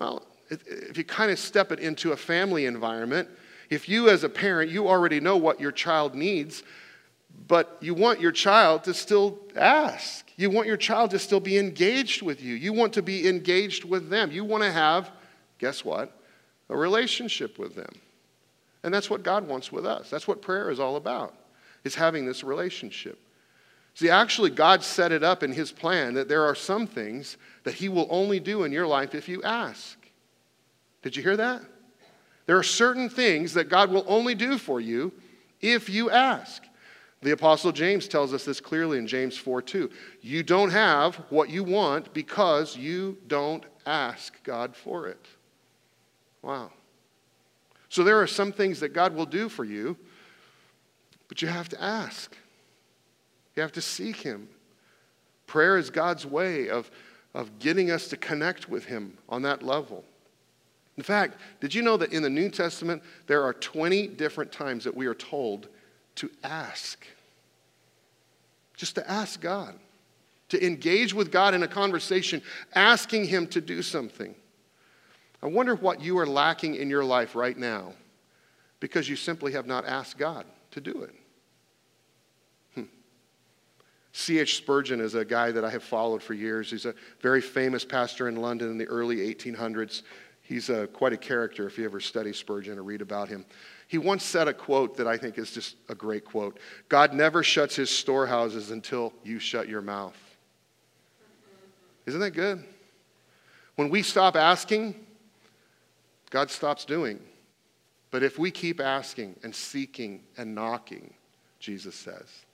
Well, 0.00 0.22
if 0.48 0.96
you 0.96 1.04
kind 1.04 1.30
of 1.30 1.38
step 1.38 1.70
it 1.70 1.78
into 1.78 2.12
a 2.12 2.16
family 2.16 2.64
environment, 2.64 3.28
if 3.68 3.86
you 3.86 4.08
as 4.08 4.24
a 4.24 4.30
parent, 4.30 4.70
you 4.70 4.88
already 4.88 5.20
know 5.20 5.36
what 5.36 5.60
your 5.60 5.72
child 5.72 6.14
needs, 6.14 6.62
but 7.46 7.76
you 7.80 7.92
want 7.92 8.18
your 8.18 8.32
child 8.32 8.84
to 8.84 8.94
still 8.94 9.38
ask. 9.54 10.26
You 10.36 10.48
want 10.48 10.66
your 10.66 10.78
child 10.78 11.10
to 11.10 11.18
still 11.18 11.38
be 11.38 11.58
engaged 11.58 12.22
with 12.22 12.42
you. 12.42 12.54
You 12.54 12.72
want 12.72 12.94
to 12.94 13.02
be 13.02 13.28
engaged 13.28 13.84
with 13.84 14.08
them. 14.08 14.32
You 14.32 14.42
want 14.42 14.62
to 14.62 14.72
have, 14.72 15.10
guess 15.58 15.84
what? 15.84 16.18
A 16.70 16.76
relationship 16.76 17.58
with 17.58 17.74
them. 17.74 17.92
And 18.82 18.94
that's 18.94 19.10
what 19.10 19.22
God 19.22 19.46
wants 19.46 19.70
with 19.70 19.84
us. 19.84 20.08
That's 20.08 20.26
what 20.26 20.40
prayer 20.40 20.70
is 20.70 20.80
all 20.80 20.96
about, 20.96 21.34
is 21.84 21.94
having 21.94 22.24
this 22.24 22.42
relationship. 22.42 23.18
See, 24.00 24.08
actually, 24.08 24.48
God 24.48 24.82
set 24.82 25.12
it 25.12 25.22
up 25.22 25.42
in 25.42 25.52
His 25.52 25.70
plan 25.72 26.14
that 26.14 26.26
there 26.26 26.46
are 26.46 26.54
some 26.54 26.86
things 26.86 27.36
that 27.64 27.74
He 27.74 27.90
will 27.90 28.06
only 28.08 28.40
do 28.40 28.64
in 28.64 28.72
your 28.72 28.86
life 28.86 29.14
if 29.14 29.28
you 29.28 29.42
ask. 29.42 29.98
Did 31.02 31.16
you 31.16 31.22
hear 31.22 31.36
that? 31.36 31.60
There 32.46 32.56
are 32.56 32.62
certain 32.62 33.10
things 33.10 33.52
that 33.52 33.68
God 33.68 33.90
will 33.90 34.06
only 34.08 34.34
do 34.34 34.56
for 34.56 34.80
you 34.80 35.12
if 35.60 35.90
you 35.90 36.08
ask. 36.08 36.62
The 37.20 37.32
Apostle 37.32 37.72
James 37.72 38.08
tells 38.08 38.32
us 38.32 38.46
this 38.46 38.58
clearly 38.58 38.96
in 38.96 39.06
James 39.06 39.36
4 39.36 39.60
2. 39.60 39.90
You 40.22 40.42
don't 40.44 40.70
have 40.70 41.16
what 41.28 41.50
you 41.50 41.62
want 41.62 42.14
because 42.14 42.74
you 42.74 43.18
don't 43.26 43.66
ask 43.84 44.42
God 44.44 44.74
for 44.74 45.08
it. 45.08 45.26
Wow. 46.40 46.70
So 47.90 48.02
there 48.02 48.18
are 48.18 48.26
some 48.26 48.50
things 48.50 48.80
that 48.80 48.94
God 48.94 49.14
will 49.14 49.26
do 49.26 49.50
for 49.50 49.66
you, 49.66 49.94
but 51.28 51.42
you 51.42 51.48
have 51.48 51.68
to 51.68 51.82
ask. 51.82 52.34
You 53.60 53.62
have 53.62 53.72
to 53.72 53.82
seek 53.82 54.16
Him. 54.16 54.48
Prayer 55.46 55.76
is 55.76 55.90
God's 55.90 56.24
way 56.24 56.70
of, 56.70 56.90
of 57.34 57.58
getting 57.58 57.90
us 57.90 58.08
to 58.08 58.16
connect 58.16 58.70
with 58.70 58.86
Him 58.86 59.18
on 59.28 59.42
that 59.42 59.62
level. 59.62 60.02
In 60.96 61.02
fact, 61.02 61.36
did 61.60 61.74
you 61.74 61.82
know 61.82 61.98
that 61.98 62.14
in 62.14 62.22
the 62.22 62.30
New 62.30 62.48
Testament, 62.48 63.02
there 63.26 63.42
are 63.42 63.52
20 63.52 64.06
different 64.06 64.50
times 64.50 64.84
that 64.84 64.96
we 64.96 65.04
are 65.04 65.14
told 65.14 65.68
to 66.14 66.30
ask? 66.42 67.06
Just 68.78 68.94
to 68.94 69.10
ask 69.10 69.42
God, 69.42 69.74
to 70.48 70.66
engage 70.66 71.12
with 71.12 71.30
God 71.30 71.52
in 71.52 71.62
a 71.62 71.68
conversation, 71.68 72.40
asking 72.74 73.26
Him 73.26 73.46
to 73.48 73.60
do 73.60 73.82
something. 73.82 74.34
I 75.42 75.48
wonder 75.48 75.74
what 75.74 76.00
you 76.00 76.18
are 76.18 76.26
lacking 76.26 76.76
in 76.76 76.88
your 76.88 77.04
life 77.04 77.34
right 77.34 77.58
now 77.58 77.92
because 78.80 79.06
you 79.06 79.16
simply 79.16 79.52
have 79.52 79.66
not 79.66 79.84
asked 79.84 80.16
God 80.16 80.46
to 80.70 80.80
do 80.80 81.02
it. 81.02 81.14
C.H. 84.12 84.56
Spurgeon 84.56 85.00
is 85.00 85.14
a 85.14 85.24
guy 85.24 85.52
that 85.52 85.64
I 85.64 85.70
have 85.70 85.84
followed 85.84 86.22
for 86.22 86.34
years. 86.34 86.70
He's 86.70 86.84
a 86.84 86.94
very 87.20 87.40
famous 87.40 87.84
pastor 87.84 88.28
in 88.28 88.36
London 88.36 88.70
in 88.70 88.78
the 88.78 88.86
early 88.86 89.18
1800s. 89.32 90.02
He's 90.42 90.68
a, 90.68 90.88
quite 90.88 91.12
a 91.12 91.16
character 91.16 91.66
if 91.66 91.78
you 91.78 91.84
ever 91.84 92.00
study 92.00 92.32
Spurgeon 92.32 92.78
or 92.78 92.82
read 92.82 93.02
about 93.02 93.28
him. 93.28 93.44
He 93.86 93.98
once 93.98 94.24
said 94.24 94.48
a 94.48 94.54
quote 94.54 94.96
that 94.96 95.06
I 95.06 95.16
think 95.16 95.38
is 95.38 95.52
just 95.52 95.76
a 95.88 95.94
great 95.94 96.24
quote 96.24 96.58
God 96.88 97.12
never 97.12 97.42
shuts 97.42 97.76
his 97.76 97.90
storehouses 97.90 98.70
until 98.70 99.12
you 99.24 99.38
shut 99.38 99.68
your 99.68 99.82
mouth. 99.82 100.16
Isn't 102.06 102.20
that 102.20 102.32
good? 102.32 102.64
When 103.76 103.90
we 103.90 104.02
stop 104.02 104.34
asking, 104.34 104.94
God 106.30 106.50
stops 106.50 106.84
doing. 106.84 107.20
But 108.10 108.22
if 108.22 108.38
we 108.38 108.50
keep 108.50 108.80
asking 108.80 109.36
and 109.42 109.54
seeking 109.54 110.22
and 110.36 110.54
knocking, 110.54 111.14
Jesus 111.60 111.94
says, 111.94 112.44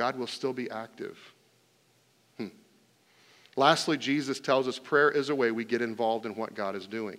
God 0.00 0.16
will 0.16 0.26
still 0.26 0.54
be 0.54 0.70
active. 0.70 1.18
Hmm. 2.38 2.46
Lastly, 3.54 3.98
Jesus 3.98 4.40
tells 4.40 4.66
us 4.66 4.78
prayer 4.78 5.10
is 5.10 5.28
a 5.28 5.34
way 5.34 5.50
we 5.50 5.62
get 5.62 5.82
involved 5.82 6.24
in 6.24 6.34
what 6.36 6.54
God 6.54 6.74
is 6.74 6.86
doing. 6.86 7.18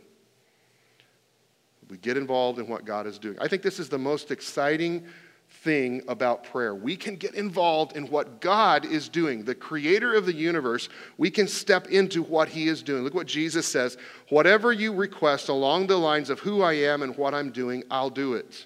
We 1.91 1.97
get 1.97 2.17
involved 2.17 2.57
in 2.57 2.67
what 2.67 2.83
God 2.83 3.05
is 3.05 3.19
doing. 3.19 3.37
I 3.39 3.47
think 3.47 3.61
this 3.61 3.77
is 3.77 3.87
the 3.87 3.99
most 3.99 4.31
exciting 4.31 5.05
thing 5.47 6.01
about 6.07 6.43
prayer. 6.45 6.73
We 6.73 6.97
can 6.97 7.17
get 7.17 7.35
involved 7.35 7.95
in 7.95 8.07
what 8.07 8.41
God 8.41 8.83
is 8.83 9.09
doing, 9.09 9.43
the 9.43 9.53
creator 9.53 10.15
of 10.15 10.25
the 10.25 10.33
universe. 10.33 10.89
We 11.19 11.29
can 11.29 11.47
step 11.47 11.85
into 11.89 12.23
what 12.23 12.49
he 12.49 12.67
is 12.67 12.81
doing. 12.81 13.03
Look 13.03 13.13
what 13.13 13.27
Jesus 13.27 13.67
says 13.67 13.95
whatever 14.29 14.73
you 14.73 14.91
request 14.91 15.49
along 15.49 15.85
the 15.85 15.99
lines 15.99 16.31
of 16.31 16.39
who 16.39 16.63
I 16.63 16.73
am 16.73 17.03
and 17.03 17.15
what 17.15 17.35
I'm 17.35 17.51
doing, 17.51 17.83
I'll 17.91 18.09
do 18.09 18.33
it. 18.33 18.65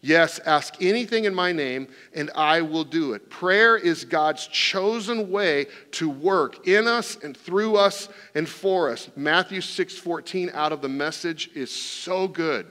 Yes, 0.00 0.38
ask 0.40 0.74
anything 0.80 1.24
in 1.24 1.34
my 1.34 1.50
name, 1.50 1.88
and 2.14 2.30
I 2.36 2.60
will 2.60 2.84
do 2.84 3.14
it. 3.14 3.30
Prayer 3.30 3.76
is 3.76 4.04
God's 4.04 4.46
chosen 4.46 5.30
way 5.30 5.66
to 5.92 6.08
work 6.08 6.68
in 6.68 6.86
us 6.86 7.16
and 7.16 7.36
through 7.36 7.76
us 7.76 8.08
and 8.34 8.48
for 8.48 8.90
us. 8.90 9.10
Matthew 9.16 9.60
6 9.60 9.98
14 9.98 10.50
out 10.54 10.72
of 10.72 10.82
the 10.82 10.88
message 10.88 11.50
is 11.54 11.72
so 11.72 12.28
good. 12.28 12.66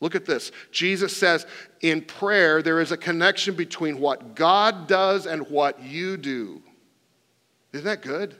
Look 0.00 0.16
at 0.16 0.26
this. 0.26 0.50
Jesus 0.72 1.16
says, 1.16 1.46
in 1.80 2.02
prayer, 2.02 2.60
there 2.60 2.80
is 2.80 2.90
a 2.90 2.96
connection 2.96 3.54
between 3.54 4.00
what 4.00 4.34
God 4.34 4.88
does 4.88 5.26
and 5.26 5.48
what 5.48 5.80
you 5.80 6.16
do. 6.16 6.60
Isn't 7.72 7.84
that 7.84 8.02
good? 8.02 8.34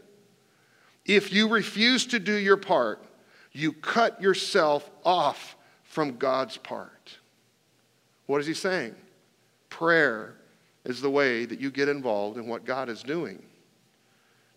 If 1.04 1.32
you 1.32 1.48
refuse 1.48 2.06
to 2.06 2.18
do 2.18 2.34
your 2.34 2.56
part, 2.56 3.04
you 3.52 3.72
cut 3.72 4.20
yourself 4.20 4.90
off 5.04 5.56
from 5.84 6.16
God's 6.16 6.56
part. 6.56 7.18
What 8.26 8.40
is 8.40 8.46
he 8.46 8.54
saying? 8.54 8.94
Prayer 9.68 10.36
is 10.84 11.00
the 11.00 11.10
way 11.10 11.44
that 11.44 11.60
you 11.60 11.70
get 11.70 11.88
involved 11.88 12.38
in 12.38 12.46
what 12.46 12.64
God 12.64 12.88
is 12.88 13.02
doing. 13.02 13.42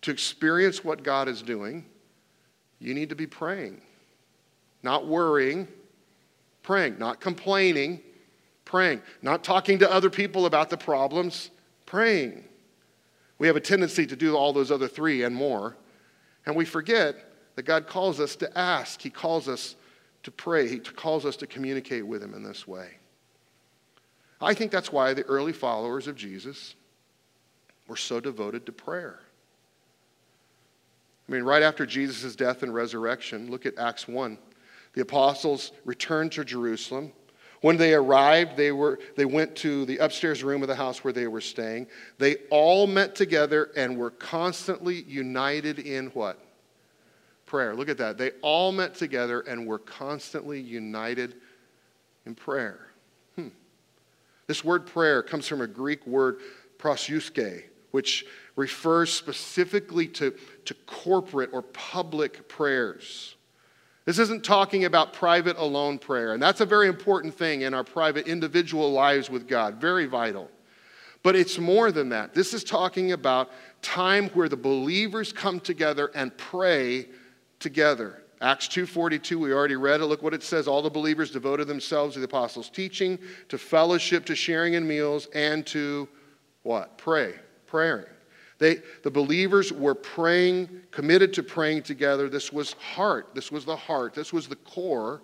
To 0.01 0.11
experience 0.11 0.83
what 0.83 1.03
God 1.03 1.27
is 1.27 1.41
doing, 1.41 1.85
you 2.79 2.93
need 2.93 3.09
to 3.09 3.15
be 3.15 3.27
praying, 3.27 3.81
not 4.83 5.07
worrying, 5.07 5.67
praying, 6.63 6.99
not 6.99 7.19
complaining, 7.19 8.01
praying, 8.65 9.01
not 9.21 9.43
talking 9.43 9.79
to 9.79 9.91
other 9.91 10.09
people 10.09 10.45
about 10.45 10.69
the 10.69 10.77
problems, 10.77 11.51
praying. 11.85 12.43
We 13.37 13.47
have 13.47 13.55
a 13.55 13.61
tendency 13.61 14.05
to 14.07 14.15
do 14.15 14.35
all 14.35 14.53
those 14.53 14.71
other 14.71 14.87
three 14.87 15.23
and 15.23 15.35
more, 15.35 15.77
and 16.45 16.55
we 16.55 16.65
forget 16.65 17.15
that 17.55 17.63
God 17.63 17.87
calls 17.87 18.19
us 18.19 18.35
to 18.37 18.57
ask, 18.57 19.01
He 19.01 19.09
calls 19.09 19.47
us 19.47 19.75
to 20.23 20.31
pray, 20.31 20.67
He 20.67 20.79
calls 20.79 21.25
us 21.25 21.35
to 21.37 21.47
communicate 21.47 22.05
with 22.05 22.21
Him 22.21 22.33
in 22.33 22.43
this 22.43 22.67
way. 22.67 22.97
I 24.45 24.53
think 24.53 24.71
that's 24.71 24.91
why 24.91 25.13
the 25.15 25.23
early 25.23 25.53
followers 25.53 26.07
of 26.07 26.15
Jesus 26.15 26.75
were 27.87 27.95
so 27.95 28.19
devoted 28.19 28.67
to 28.67 28.71
prayer. 28.71 29.19
I 31.27 31.31
mean, 31.31 31.41
right 31.41 31.63
after 31.63 31.85
Jesus' 31.85 32.35
death 32.35 32.61
and 32.61 32.71
resurrection, 32.71 33.49
look 33.49 33.65
at 33.65 33.77
Acts 33.79 34.07
1. 34.07 34.37
The 34.93 35.01
apostles 35.01 35.71
returned 35.83 36.31
to 36.33 36.45
Jerusalem. 36.45 37.11
When 37.61 37.77
they 37.77 37.95
arrived, 37.95 38.55
they, 38.55 38.71
were, 38.71 38.99
they 39.15 39.25
went 39.25 39.55
to 39.57 39.85
the 39.85 39.97
upstairs 39.97 40.43
room 40.43 40.61
of 40.61 40.67
the 40.67 40.75
house 40.75 41.03
where 41.03 41.13
they 41.13 41.25
were 41.25 41.41
staying. 41.41 41.87
They 42.19 42.35
all 42.51 42.85
met 42.85 43.15
together 43.15 43.71
and 43.75 43.97
were 43.97 44.11
constantly 44.11 45.01
united 45.01 45.79
in 45.79 46.07
what? 46.07 46.39
Prayer. 47.47 47.75
Look 47.75 47.89
at 47.89 47.97
that. 47.97 48.19
They 48.19 48.31
all 48.43 48.71
met 48.71 48.93
together 48.93 49.41
and 49.41 49.65
were 49.65 49.79
constantly 49.79 50.61
united 50.61 51.35
in 52.27 52.35
prayer. 52.35 52.91
This 54.47 54.63
word 54.63 54.85
prayer 54.85 55.23
comes 55.23 55.47
from 55.47 55.61
a 55.61 55.67
Greek 55.67 56.05
word 56.05 56.39
proseuche, 56.77 57.63
which 57.91 58.25
refers 58.55 59.11
specifically 59.11 60.07
to, 60.07 60.33
to 60.65 60.73
corporate 60.85 61.49
or 61.51 61.61
public 61.61 62.47
prayers. 62.47 63.35
This 64.05 64.19
isn't 64.19 64.43
talking 64.43 64.85
about 64.85 65.13
private 65.13 65.57
alone 65.57 65.97
prayer, 65.97 66.33
and 66.33 66.41
that's 66.41 66.61
a 66.61 66.65
very 66.65 66.87
important 66.87 67.33
thing 67.33 67.61
in 67.61 67.73
our 67.73 67.83
private 67.83 68.27
individual 68.27 68.91
lives 68.91 69.31
with 69.31 69.47
God, 69.47 69.81
very 69.81 70.05
vital. 70.05 70.49
But 71.23 71.35
it's 71.35 71.57
more 71.57 71.91
than 71.91 72.09
that. 72.09 72.35
This 72.35 72.53
is 72.53 72.63
talking 72.63 73.13
about 73.13 73.49
time 73.81 74.29
where 74.29 74.47
the 74.47 74.55
believers 74.55 75.33
come 75.33 75.59
together 75.59 76.11
and 76.13 76.37
pray 76.37 77.07
together. 77.59 78.21
Acts 78.41 78.67
2:42 78.67 79.39
we 79.39 79.53
already 79.53 79.75
read 79.75 80.01
it. 80.01 80.05
Look 80.05 80.21
what 80.21 80.33
it 80.33 80.43
says. 80.43 80.67
All 80.67 80.81
the 80.81 80.89
believers 80.89 81.31
devoted 81.31 81.67
themselves 81.67 82.13
to 82.13 82.19
the 82.19 82.25
apostles 82.25 82.69
teaching 82.69 83.17
to 83.49 83.57
fellowship 83.57 84.25
to 84.25 84.35
sharing 84.35 84.73
in 84.73 84.87
meals 84.87 85.27
and 85.33 85.65
to 85.67 86.07
what? 86.63 86.97
Pray. 86.97 87.35
Praying. 87.67 88.05
They 88.57 88.81
the 89.03 89.11
believers 89.11 89.71
were 89.71 89.95
praying 89.95 90.69
committed 90.91 91.33
to 91.33 91.43
praying 91.43 91.83
together. 91.83 92.29
This 92.29 92.51
was 92.51 92.73
heart. 92.73 93.33
This 93.33 93.51
was 93.51 93.65
the 93.65 93.75
heart. 93.75 94.13
This 94.13 94.33
was 94.33 94.47
the 94.47 94.55
core 94.57 95.21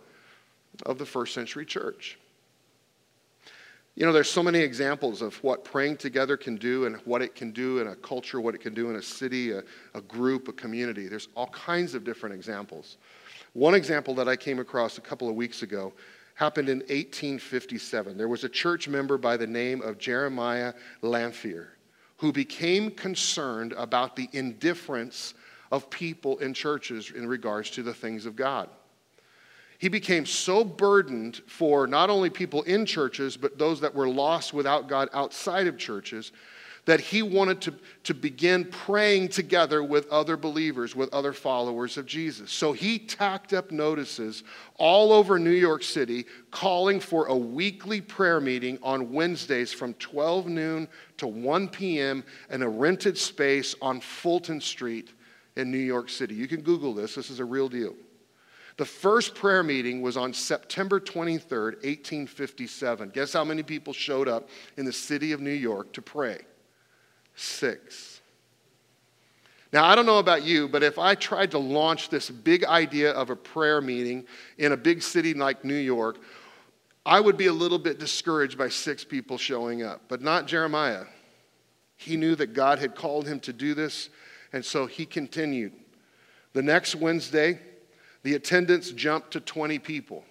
of 0.86 0.98
the 0.98 1.06
first 1.06 1.34
century 1.34 1.66
church 1.66 2.18
You 3.96 4.06
know, 4.06 4.14
there's 4.14 4.30
so 4.30 4.42
many 4.42 4.60
examples 4.60 5.22
of 5.22 5.36
what 5.44 5.66
praying 5.66 5.98
together 5.98 6.38
can 6.38 6.56
do 6.56 6.86
and 6.86 6.96
what 7.04 7.22
it 7.22 7.36
can 7.36 7.52
do 7.52 7.80
in 7.80 7.88
a 7.88 7.96
culture, 7.96 8.40
what 8.40 8.56
it 8.56 8.62
can 8.62 8.74
do 8.74 8.90
in 8.90 8.96
a 8.96 9.02
city, 9.02 9.52
a, 9.52 9.64
a 9.94 10.02
group, 10.02 10.48
a 10.48 10.54
community. 10.54 11.08
There's 11.08 11.28
all 11.36 11.48
kinds 11.48 11.94
of 11.94 12.06
different 12.06 12.34
examples. 12.34 12.98
One 13.54 13.76
example 13.76 14.16
that 14.16 14.30
I 14.30 14.38
came 14.38 14.60
across 14.60 14.98
a 14.98 15.02
couple 15.02 15.28
of 15.28 15.36
weeks 15.36 15.62
ago 15.62 15.92
happened 16.36 16.70
in 16.70 16.80
1857. 16.80 18.18
There 18.18 18.30
was 18.30 18.46
a 18.46 18.50
church 18.50 18.88
member 18.88 19.18
by 19.18 19.36
the 19.36 19.46
name 19.48 19.82
of 19.82 19.98
Jeremiah 19.98 20.74
Lanphier 21.02 21.74
who 22.16 22.32
became 22.32 22.92
concerned 22.92 23.74
about 23.74 24.16
the 24.16 24.30
indifference 24.32 25.34
of 25.72 25.90
people 25.90 26.38
in 26.38 26.54
churches 26.54 27.12
in 27.14 27.28
regards 27.28 27.70
to 27.72 27.84
the 27.84 27.94
things 27.94 28.26
of 28.26 28.36
God 28.36 28.70
he 29.82 29.90
became 29.90 30.28
so 30.28 30.64
burdened 30.64 31.42
for 31.48 31.88
not 31.88 32.12
only 32.12 32.30
people 32.30 32.62
in 32.62 32.86
churches, 32.86 33.36
but 33.36 33.58
those 33.58 33.82
that 33.82 33.96
were 33.96 34.08
lost 34.08 34.54
without 34.54 34.88
God 34.88 35.10
outside 35.12 35.66
of 35.66 35.76
churches, 35.76 36.32
that 36.86 37.00
he 37.00 37.24
wanted 37.24 37.62
to, 37.62 37.74
to 38.04 38.14
begin 38.14 38.66
praying 38.66 39.30
together 39.30 39.84
with 39.84 40.08
other 40.10 40.38
believers, 40.38 40.96
with 40.96 41.12
other 41.12 41.34
followers 41.34 41.98
of 41.98 42.06
Jesus. 42.06 42.52
So 42.52 42.74
he 42.74 43.00
tacked 43.00 43.54
up 43.54 43.72
notices 43.72 44.44
all 44.76 45.12
over 45.12 45.40
New 45.40 45.50
York 45.50 45.82
City 45.82 46.26
calling 46.52 47.00
for 47.00 47.26
a 47.26 47.36
weekly 47.36 48.02
prayer 48.02 48.40
meeting 48.40 48.78
on 48.84 49.12
Wednesdays 49.12 49.74
from 49.74 49.96
12 49.96 50.46
noon 50.46 50.88
to 51.18 51.26
1 51.26 51.70
p.m. 51.70 52.24
in 52.52 52.62
a 52.62 52.70
rented 52.70 53.18
space 53.18 53.74
on 53.82 54.00
Fulton 54.00 54.62
Street 54.62 55.10
in 55.56 55.72
New 55.72 55.80
York 55.80 56.08
City. 56.08 56.36
You 56.36 56.48
can 56.48 56.62
Google 56.62 56.94
this, 56.94 57.16
this 57.16 57.32
is 57.32 57.40
a 57.40 57.46
real 57.46 57.68
deal. 57.68 57.96
The 58.82 58.86
first 58.86 59.36
prayer 59.36 59.62
meeting 59.62 60.02
was 60.02 60.18
on 60.18 60.34
September 60.34 61.00
23rd, 61.00 61.84
1857. 61.84 63.12
Guess 63.12 63.32
how 63.32 63.44
many 63.44 63.62
people 63.62 63.94
showed 63.94 64.28
up 64.28 64.50
in 64.76 64.86
the 64.86 64.92
city 64.92 65.34
of 65.34 65.40
New 65.40 65.52
York 65.52 65.94
to 65.94 66.02
pray? 66.02 66.40
Six. 67.36 68.22
Now, 69.72 69.86
I 69.86 69.94
don't 69.94 70.08
know 70.08 70.18
about 70.18 70.46
you, 70.46 70.68
but 70.68 70.82
if 70.82 70.98
I 70.98 71.14
tried 71.14 71.52
to 71.52 71.60
launch 71.60 72.10
this 72.10 72.32
big 72.32 72.64
idea 72.64 73.12
of 73.12 73.30
a 73.30 73.36
prayer 73.36 73.82
meeting 73.82 74.26
in 74.58 74.72
a 74.72 74.78
big 74.78 75.04
city 75.04 75.36
like 75.36 75.64
New 75.64 75.76
York, 75.76 76.18
I 77.06 77.20
would 77.20 77.38
be 77.38 77.46
a 77.46 77.54
little 77.54 77.78
bit 77.78 78.00
discouraged 78.00 78.58
by 78.58 78.70
six 78.70 79.04
people 79.04 79.38
showing 79.38 79.84
up, 79.84 80.02
but 80.08 80.24
not 80.24 80.48
Jeremiah. 80.48 81.04
He 81.98 82.18
knew 82.18 82.34
that 82.34 82.56
God 82.56 82.80
had 82.80 82.96
called 82.96 83.28
him 83.28 83.42
to 83.42 83.54
do 83.54 83.76
this, 83.76 84.10
and 84.52 84.66
so 84.66 84.88
he 84.88 85.06
continued. 85.06 85.74
The 86.54 86.64
next 86.64 86.96
Wednesday, 86.96 87.60
the 88.24 88.36
attendance 88.36 88.92
jumped 88.92 89.32
to 89.32 89.40
20 89.40 89.80
people. 89.80 90.24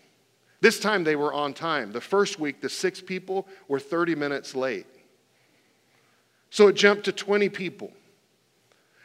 This 0.61 0.79
time 0.79 1.05
they 1.05 1.17
were 1.17 1.33
on 1.33 1.55
time. 1.55 1.93
The 1.93 2.01
first 2.01 2.39
week, 2.39 2.61
the 2.61 2.69
six 2.69 3.01
people 3.01 3.49
were 3.69 3.81
30 3.81 4.15
minutes 4.15 4.55
late. 4.55 4.87
So 6.51 6.69
it 6.69 6.75
jumped 6.75 7.05
to 7.05 7.13
20 7.13 7.49
people. 7.49 7.93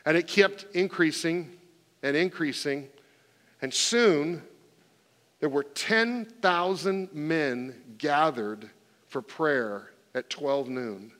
And 0.06 0.18
it 0.18 0.28
kept 0.28 0.66
increasing 0.74 1.58
and 2.04 2.16
increasing. 2.16 2.90
And 3.62 3.74
soon, 3.74 4.44
there 5.40 5.50
were 5.50 5.64
10,000 5.64 7.14
men 7.14 7.76
gathered 7.98 8.70
for 9.08 9.22
prayer 9.22 9.92
at 10.14 10.30
12 10.30 10.70
noon. 10.70 11.12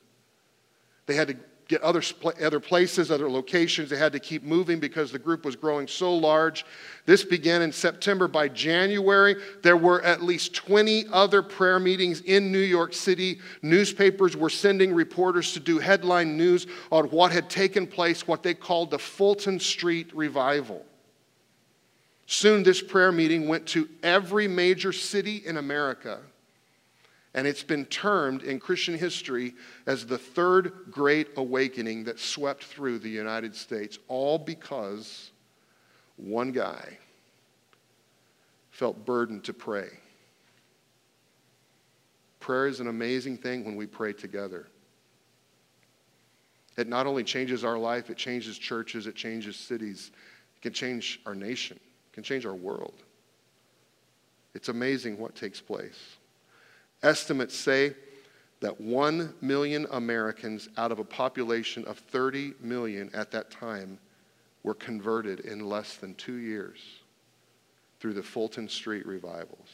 They 1.06 1.14
had 1.14 1.28
to 1.28 1.36
get 1.68 1.82
other, 1.82 2.02
other 2.42 2.60
places, 2.60 3.10
other 3.10 3.28
locations. 3.28 3.90
They 3.90 3.96
had 3.96 4.12
to 4.12 4.20
keep 4.20 4.42
moving 4.44 4.78
because 4.78 5.10
the 5.10 5.18
group 5.18 5.44
was 5.44 5.56
growing 5.56 5.88
so 5.88 6.14
large. 6.14 6.64
This 7.06 7.24
began 7.24 7.62
in 7.62 7.72
September. 7.72 8.28
By 8.28 8.48
January, 8.48 9.36
there 9.62 9.76
were 9.76 10.00
at 10.02 10.22
least 10.22 10.54
20 10.54 11.06
other 11.12 11.42
prayer 11.42 11.80
meetings 11.80 12.20
in 12.20 12.52
New 12.52 12.58
York 12.58 12.94
City. 12.94 13.40
Newspapers 13.62 14.36
were 14.36 14.50
sending 14.50 14.94
reporters 14.94 15.52
to 15.54 15.60
do 15.60 15.78
headline 15.78 16.36
news 16.36 16.66
on 16.92 17.06
what 17.06 17.32
had 17.32 17.50
taken 17.50 17.86
place, 17.86 18.28
what 18.28 18.42
they 18.42 18.54
called 18.54 18.90
the 18.90 18.98
Fulton 18.98 19.58
Street 19.58 20.14
Revival. 20.14 20.84
Soon, 22.26 22.62
this 22.62 22.82
prayer 22.82 23.12
meeting 23.12 23.48
went 23.48 23.66
to 23.68 23.88
every 24.02 24.46
major 24.48 24.92
city 24.92 25.42
in 25.44 25.56
America 25.56 26.20
and 27.36 27.46
it's 27.46 27.62
been 27.62 27.84
termed 27.84 28.42
in 28.42 28.58
Christian 28.58 28.96
history 28.96 29.54
as 29.86 30.06
the 30.06 30.16
third 30.16 30.72
great 30.90 31.28
awakening 31.36 32.04
that 32.04 32.18
swept 32.18 32.64
through 32.64 32.98
the 32.98 33.10
United 33.10 33.54
States, 33.54 33.98
all 34.08 34.38
because 34.38 35.30
one 36.16 36.50
guy 36.50 36.96
felt 38.70 39.04
burdened 39.04 39.44
to 39.44 39.52
pray. 39.52 39.88
Prayer 42.40 42.68
is 42.68 42.80
an 42.80 42.88
amazing 42.88 43.36
thing 43.36 43.66
when 43.66 43.76
we 43.76 43.86
pray 43.86 44.14
together. 44.14 44.66
It 46.78 46.88
not 46.88 47.06
only 47.06 47.22
changes 47.22 47.64
our 47.64 47.78
life, 47.78 48.08
it 48.08 48.16
changes 48.16 48.56
churches, 48.56 49.06
it 49.06 49.14
changes 49.14 49.56
cities, 49.56 50.10
it 50.56 50.62
can 50.62 50.72
change 50.72 51.20
our 51.26 51.34
nation, 51.34 51.76
it 51.76 52.14
can 52.14 52.22
change 52.22 52.46
our 52.46 52.54
world. 52.54 52.94
It's 54.54 54.70
amazing 54.70 55.18
what 55.18 55.34
takes 55.34 55.60
place. 55.60 56.16
Estimates 57.06 57.54
say 57.54 57.94
that 58.58 58.80
1 58.80 59.34
million 59.40 59.86
Americans 59.92 60.68
out 60.76 60.90
of 60.90 60.98
a 60.98 61.04
population 61.04 61.84
of 61.84 61.98
30 61.98 62.54
million 62.60 63.10
at 63.14 63.30
that 63.30 63.48
time 63.48 64.00
were 64.64 64.74
converted 64.74 65.38
in 65.40 65.68
less 65.68 65.94
than 65.98 66.16
two 66.16 66.34
years 66.34 66.80
through 68.00 68.12
the 68.12 68.24
Fulton 68.24 68.68
Street 68.68 69.06
revivals. 69.06 69.68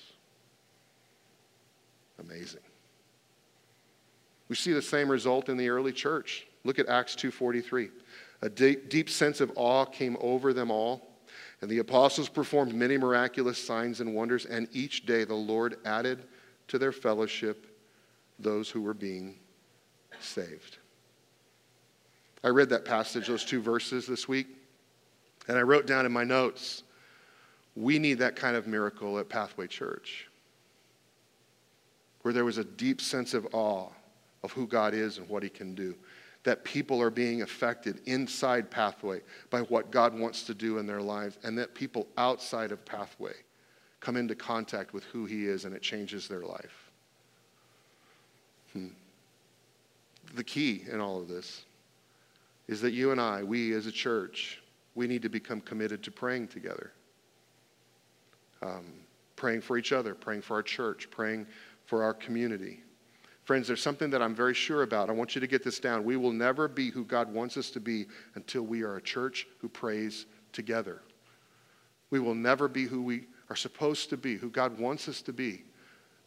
Amazing. 2.19 2.61
We 4.51 4.57
see 4.57 4.75
the 4.75 4.83
same 4.83 5.11
result 5.11 5.49
in 5.49 5.57
the 5.57 5.71
early 5.71 5.93
church. 5.93 6.47
Look 6.65 6.79
at 6.79 6.87
Acts 6.87 7.17
2:43. 7.17 7.91
A 8.43 8.51
deep, 8.51 8.91
deep 8.91 9.09
sense 9.09 9.41
of 9.41 9.51
awe 9.57 9.87
came 9.87 10.19
over 10.21 10.53
them 10.53 10.71
all, 10.71 11.17
and 11.63 11.71
the 11.71 11.79
apostles 11.79 12.29
performed 12.29 12.75
many 12.75 12.99
miraculous 12.99 13.57
signs 13.57 14.03
and 14.03 14.15
wonders, 14.15 14.45
and 14.45 14.69
each 14.73 15.07
day 15.07 15.25
the 15.25 15.35
Lord 15.35 15.79
added 15.87 16.25
to 16.73 16.79
their 16.79 16.91
fellowship 16.91 17.67
those 18.39 18.71
who 18.71 18.81
were 18.81 18.95
being 18.95 19.37
saved. 20.21 20.79
I 22.43 22.49
read 22.49 22.71
that 22.71 22.87
passage, 22.87 23.27
those 23.27 23.45
two 23.45 23.61
verses 23.61 24.07
this 24.07 24.27
week, 24.27 24.47
and 25.49 25.59
I 25.59 25.61
wrote 25.61 25.87
down 25.87 26.07
in 26.07 26.13
my 26.13 26.25
notes 26.25 26.85
we 27.77 27.99
need 27.99 28.15
that 28.21 28.37
kind 28.37 28.57
of 28.57 28.67
miracle 28.67 29.19
at 29.19 29.29
Pathway 29.29 29.67
Church, 29.67 30.31
where 32.23 32.33
there 32.33 32.47
was 32.47 32.57
a 32.57 32.65
deep 32.65 33.03
sense 33.03 33.35
of 33.35 33.47
awe 33.53 33.91
of 34.43 34.53
who 34.53 34.67
God 34.67 34.95
is 34.95 35.19
and 35.19 35.29
what 35.29 35.43
He 35.43 35.51
can 35.51 35.75
do. 35.75 35.95
That 36.45 36.65
people 36.65 37.03
are 37.03 37.11
being 37.11 37.43
affected 37.43 38.01
inside 38.07 38.71
Pathway 38.71 39.21
by 39.51 39.61
what 39.61 39.91
God 39.91 40.19
wants 40.19 40.45
to 40.45 40.55
do 40.55 40.79
in 40.79 40.87
their 40.87 41.03
lives, 41.03 41.37
and 41.43 41.59
that 41.59 41.75
people 41.75 42.07
outside 42.17 42.73
of 42.73 42.83
Pathway 42.87 43.35
come 44.03 44.17
into 44.17 44.35
contact 44.35 44.93
with 44.93 45.05
who 45.05 45.25
He 45.25 45.47
is 45.47 45.65
and 45.65 45.75
it 45.75 45.81
changes 45.81 46.29
their 46.29 46.43
life. 46.43 46.91
Hmm. 48.73 48.89
The 50.35 50.45
key 50.45 50.85
in 50.91 51.01
all 51.01 51.21
of 51.21 51.29
this 51.29 51.63
is 52.69 52.81
that 52.81 52.93
you 52.93 53.13
and 53.13 53.21
I, 53.21 53.43
we 53.43 53.73
as 53.75 53.87
a 53.87 53.93
church, 53.93 54.61
we 54.95 55.07
need 55.07 55.23
to 55.23 55.29
become 55.29 55.61
committed 55.61 56.03
to 56.03 56.11
praying 56.11 56.49
together. 56.49 56.93
Um, 58.61 58.93
praying 59.37 59.61
for 59.61 59.79
each 59.79 59.93
other, 59.93 60.15
praying 60.15 60.43
for 60.43 60.55
our 60.55 60.63
church, 60.63 61.09
praying 61.11 61.47
for 61.87 62.03
our 62.03 62.15
community. 62.15 62.83
Friends, 63.45 63.67
there's 63.67 63.83
something 63.83 64.11
that 64.11 64.23
I'm 64.23 64.35
very 64.35 64.55
sure 64.55 64.83
about. 64.83 65.11
I 65.11 65.13
want 65.13 65.35
you 65.35 65.41
to 65.41 65.47
get 65.47 65.65
this 65.65 65.79
down. 65.79 66.05
We 66.05 66.17
will 66.17 66.33
never 66.33 66.69
be 66.69 66.91
who 66.91 67.05
God 67.05 67.33
wants 67.33 67.57
us 67.57 67.71
to 67.71 67.81
be 67.81 68.07
until 68.35 68.63
we 68.63 68.83
are 68.83 68.97
a 68.97 69.03
church 69.03 69.47
who 69.59 69.69
prays 69.69 70.27
together. 70.53 71.03
We 72.11 72.21
will 72.21 72.35
never 72.35 72.69
be 72.69 72.85
who 72.85 73.03
we 73.03 73.25
are 73.53 73.57
supposed 73.57 74.09
to 74.09 74.17
be, 74.17 74.37
who 74.37 74.49
God 74.49 74.79
wants 74.79 75.11
us 75.11 75.21
to 75.23 75.33
be, 75.33 75.63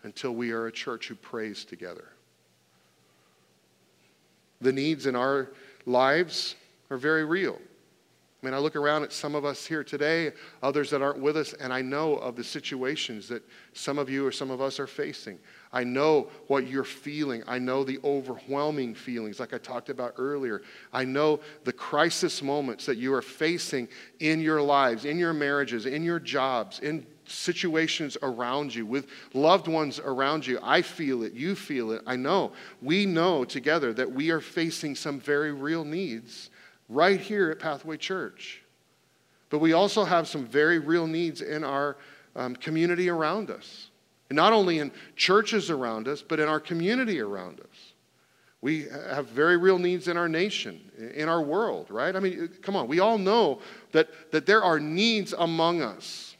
until 0.03 0.35
we 0.35 0.51
are 0.51 0.67
a 0.67 0.71
church 0.71 1.07
who 1.07 1.15
prays 1.15 1.65
together. 1.65 2.09
The 4.61 4.71
needs 4.71 5.07
in 5.07 5.15
our 5.15 5.49
lives 5.88 6.55
are 6.91 6.97
very 6.97 7.25
real. 7.25 7.57
I 7.57 8.45
mean, 8.45 8.53
I 8.53 8.59
look 8.59 8.75
around 8.75 9.01
at 9.01 9.11
some 9.11 9.33
of 9.33 9.43
us 9.43 9.65
here 9.65 9.83
today, 9.83 10.31
others 10.61 10.91
that 10.91 11.01
aren't 11.01 11.19
with 11.19 11.35
us, 11.35 11.53
and 11.53 11.73
I 11.73 11.81
know 11.81 12.17
of 12.17 12.35
the 12.35 12.43
situations 12.43 13.27
that 13.29 13.41
some 13.73 13.97
of 13.97 14.07
you 14.07 14.23
or 14.23 14.31
some 14.31 14.51
of 14.51 14.61
us 14.61 14.79
are 14.79 14.85
facing. 14.85 15.39
I 15.73 15.83
know 15.83 16.29
what 16.45 16.67
you're 16.67 16.83
feeling. 16.83 17.41
I 17.47 17.57
know 17.57 17.83
the 17.83 17.97
overwhelming 18.03 18.93
feelings, 18.93 19.39
like 19.39 19.51
I 19.51 19.57
talked 19.57 19.89
about 19.89 20.13
earlier. 20.19 20.61
I 20.93 21.05
know 21.05 21.39
the 21.63 21.73
crisis 21.73 22.43
moments 22.43 22.85
that 22.85 22.97
you 22.97 23.15
are 23.15 23.23
facing 23.23 23.88
in 24.19 24.41
your 24.41 24.61
lives, 24.61 25.05
in 25.05 25.17
your 25.17 25.33
marriages, 25.33 25.88
in 25.88 26.03
your 26.03 26.19
jobs, 26.19 26.79
in 26.81 27.07
situations 27.27 28.17
around 28.21 28.73
you, 28.73 28.85
with 28.85 29.07
loved 29.33 29.67
ones 29.67 29.99
around 29.99 30.45
you. 30.45 30.59
I 30.61 30.81
feel 30.81 31.23
it. 31.23 31.33
You 31.33 31.55
feel 31.55 31.91
it. 31.91 32.01
I 32.05 32.15
know. 32.15 32.51
We 32.81 33.05
know 33.05 33.45
together 33.45 33.93
that 33.93 34.11
we 34.11 34.31
are 34.31 34.41
facing 34.41 34.95
some 34.95 35.19
very 35.19 35.51
real 35.51 35.83
needs 35.83 36.49
right 36.89 37.19
here 37.19 37.51
at 37.51 37.59
Pathway 37.59 37.97
Church. 37.97 38.61
But 39.49 39.59
we 39.59 39.73
also 39.73 40.03
have 40.03 40.27
some 40.27 40.45
very 40.45 40.79
real 40.79 41.07
needs 41.07 41.41
in 41.41 41.63
our 41.63 41.97
um, 42.35 42.55
community 42.55 43.09
around 43.09 43.49
us. 43.49 43.89
And 44.29 44.35
not 44.35 44.53
only 44.53 44.79
in 44.79 44.91
churches 45.15 45.69
around 45.69 46.07
us, 46.07 46.21
but 46.21 46.39
in 46.39 46.47
our 46.47 46.59
community 46.59 47.19
around 47.19 47.59
us. 47.59 47.93
We 48.61 48.88
have 48.89 49.27
very 49.27 49.57
real 49.57 49.77
needs 49.77 50.07
in 50.07 50.17
our 50.17 50.27
nation, 50.27 50.81
in 51.13 51.29
our 51.29 51.41
world, 51.41 51.91
right? 51.91 52.15
I 52.15 52.19
mean, 52.19 52.49
come 52.63 52.75
on, 52.75 52.88
we 52.88 52.99
all 52.99 53.19
know 53.19 53.59
that, 53.91 54.09
that 54.31 54.47
there 54.47 54.63
are 54.63 54.79
needs 54.79 55.33
among 55.38 55.83
us. 55.83 56.35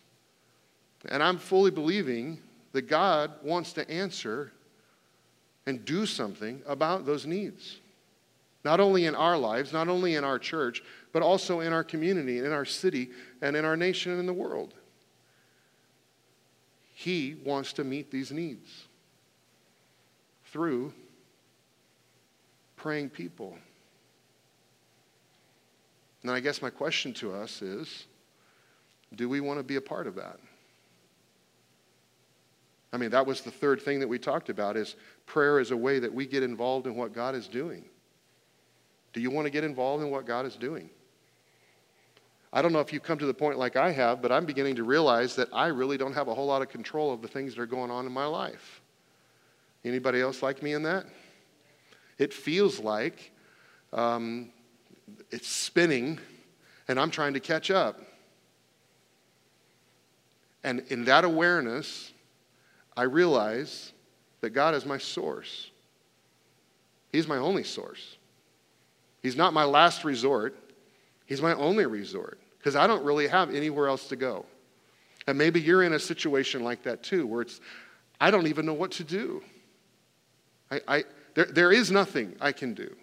And 1.10 1.22
I'm 1.22 1.38
fully 1.38 1.72
believing 1.72 2.40
that 2.72 2.84
God 2.84 3.32
wants 3.44 3.74
to 3.74 3.90
answer 3.90 4.52
and 5.66 5.84
do 5.86 6.06
something 6.06 6.62
about 6.68 7.06
those 7.06 7.26
needs. 7.26 7.80
Not 8.64 8.80
only 8.80 9.06
in 9.06 9.16
our 9.16 9.38
lives, 9.38 9.72
not 9.72 9.88
only 9.88 10.16
in 10.16 10.24
our 10.24 10.40
church, 10.40 10.84
but 11.14 11.22
also 11.22 11.60
in 11.60 11.72
our 11.72 11.84
community, 11.84 12.38
and 12.38 12.48
in 12.48 12.54
our 12.54 12.66
city, 12.66 13.10
and 13.42 13.56
in 13.56 13.64
our 13.64 13.78
nation 13.78 14.12
and 14.12 14.20
in 14.20 14.26
the 14.26 14.34
world. 14.34 14.74
He 16.94 17.36
wants 17.44 17.74
to 17.74 17.84
meet 17.84 18.10
these 18.10 18.32
needs 18.32 18.86
through 20.46 20.94
praying 22.76 23.10
people. 23.10 23.58
And 26.24 26.32
I 26.32 26.40
guess 26.40 26.62
my 26.62 26.70
question 26.70 27.14
to 27.16 27.34
us 27.34 27.62
is 27.62 28.08
do 29.14 29.30
we 29.30 29.42
want 29.42 29.60
to 29.60 29.64
be 29.64 29.76
a 29.76 29.82
part 29.82 30.08
of 30.08 30.16
that? 30.16 30.40
I 32.96 32.98
mean, 32.98 33.10
that 33.10 33.28
was 33.28 33.42
the 33.42 33.52
third 33.52 33.82
thing 33.82 34.00
that 34.00 34.08
we 34.08 34.18
talked 34.18 34.48
about 34.48 34.78
is 34.78 34.96
prayer 35.26 35.60
is 35.60 35.72
a 35.72 35.76
way 35.76 36.00
that 36.00 36.14
we 36.14 36.26
get 36.26 36.44
involved 36.44 36.88
in 36.88 36.96
what 36.96 37.12
God 37.12 37.36
is 37.36 37.46
doing. 37.46 37.84
Do 39.12 39.20
you 39.20 39.30
want 39.30 39.48
to 39.48 39.50
get 39.50 39.66
involved 39.66 40.02
in 40.02 40.12
what 40.12 40.26
God 40.26 40.46
is 40.46 40.56
doing? 40.56 40.90
I 42.54 42.62
don't 42.62 42.72
know 42.72 42.80
if 42.80 42.94
you've 42.94 43.04
come 43.04 43.18
to 43.18 43.26
the 43.26 43.34
point 43.34 43.58
like 43.58 43.76
I 43.76 43.92
have, 43.92 44.22
but 44.22 44.32
I'm 44.32 44.46
beginning 44.46 44.78
to 44.78 44.86
realize 44.86 45.36
that 45.36 45.50
I 45.52 45.68
really 45.68 45.98
don't 45.98 46.14
have 46.14 46.30
a 46.30 46.34
whole 46.34 46.46
lot 46.46 46.62
of 46.62 46.70
control 46.70 47.14
of 47.14 47.22
the 47.22 47.28
things 47.28 47.54
that 47.56 47.62
are 47.62 47.66
going 47.66 47.92
on 47.92 48.06
in 48.06 48.14
my 48.14 48.28
life. 48.28 48.80
Anybody 49.84 50.22
else 50.22 50.42
like 50.42 50.64
me 50.64 50.72
in 50.72 50.84
that? 50.84 51.06
It 52.18 52.34
feels 52.34 52.80
like 52.80 53.34
um, 53.92 54.54
it's 55.32 55.50
spinning 55.50 56.18
and 56.88 56.98
I'm 56.98 57.12
trying 57.12 57.34
to 57.34 57.42
catch 57.42 57.72
up. 57.72 58.00
And 60.64 60.80
in 60.88 61.04
that 61.06 61.26
awareness, 61.26 62.14
I 62.98 63.04
realize 63.04 63.92
that 64.42 64.52
God 64.52 64.74
is 64.76 64.86
my 64.86 64.98
source. 64.98 65.72
He's 67.12 67.28
my 67.28 67.38
only 67.38 67.64
source. 67.64 68.18
He's 69.22 69.36
not 69.36 69.54
my 69.54 69.64
last 69.64 70.04
resort, 70.04 70.56
He's 71.26 71.42
my 71.42 71.54
only 71.56 71.86
resort 71.88 72.40
because 72.60 72.76
I 72.76 72.88
don't 72.88 73.04
really 73.04 73.28
have 73.28 73.54
anywhere 73.54 73.88
else 73.88 74.08
to 74.10 74.16
go. 74.16 74.46
And 75.28 75.38
maybe 75.38 75.60
you're 75.60 75.84
in 75.84 75.94
a 75.94 76.00
situation 76.00 76.64
like 76.64 76.84
that 76.84 77.04
too, 77.04 77.26
where 77.26 77.42
it's, 77.42 77.60
I 78.22 78.32
don't 78.32 78.48
even 78.48 78.66
know 78.66 78.74
what 78.74 78.92
to 78.94 79.04
do. 79.04 79.44
I, 80.70 80.82
I, 80.88 81.04
there, 81.34 81.46
there 81.46 81.72
is 81.72 81.92
nothing 81.92 82.36
I 82.40 82.52
can 82.52 82.74
do 82.74 82.96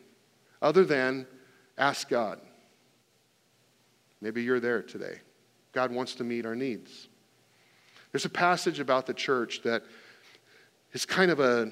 other 0.61 0.85
than 0.85 1.27
ask 1.79 2.09
God. 2.09 2.41
Maybe 4.21 4.43
you're 4.43 4.61
there 4.61 4.83
today. 4.83 5.21
God 5.73 5.91
wants 5.91 6.15
to 6.17 6.25
meet 6.25 6.47
our 6.47 6.55
needs. 6.55 7.09
There's 8.13 8.25
a 8.27 8.31
passage 8.31 8.79
about 8.79 9.07
the 9.07 9.15
church 9.15 9.63
that 9.63 9.83
is 10.93 11.07
kind 11.07 11.31
of 11.31 11.41
a, 11.41 11.71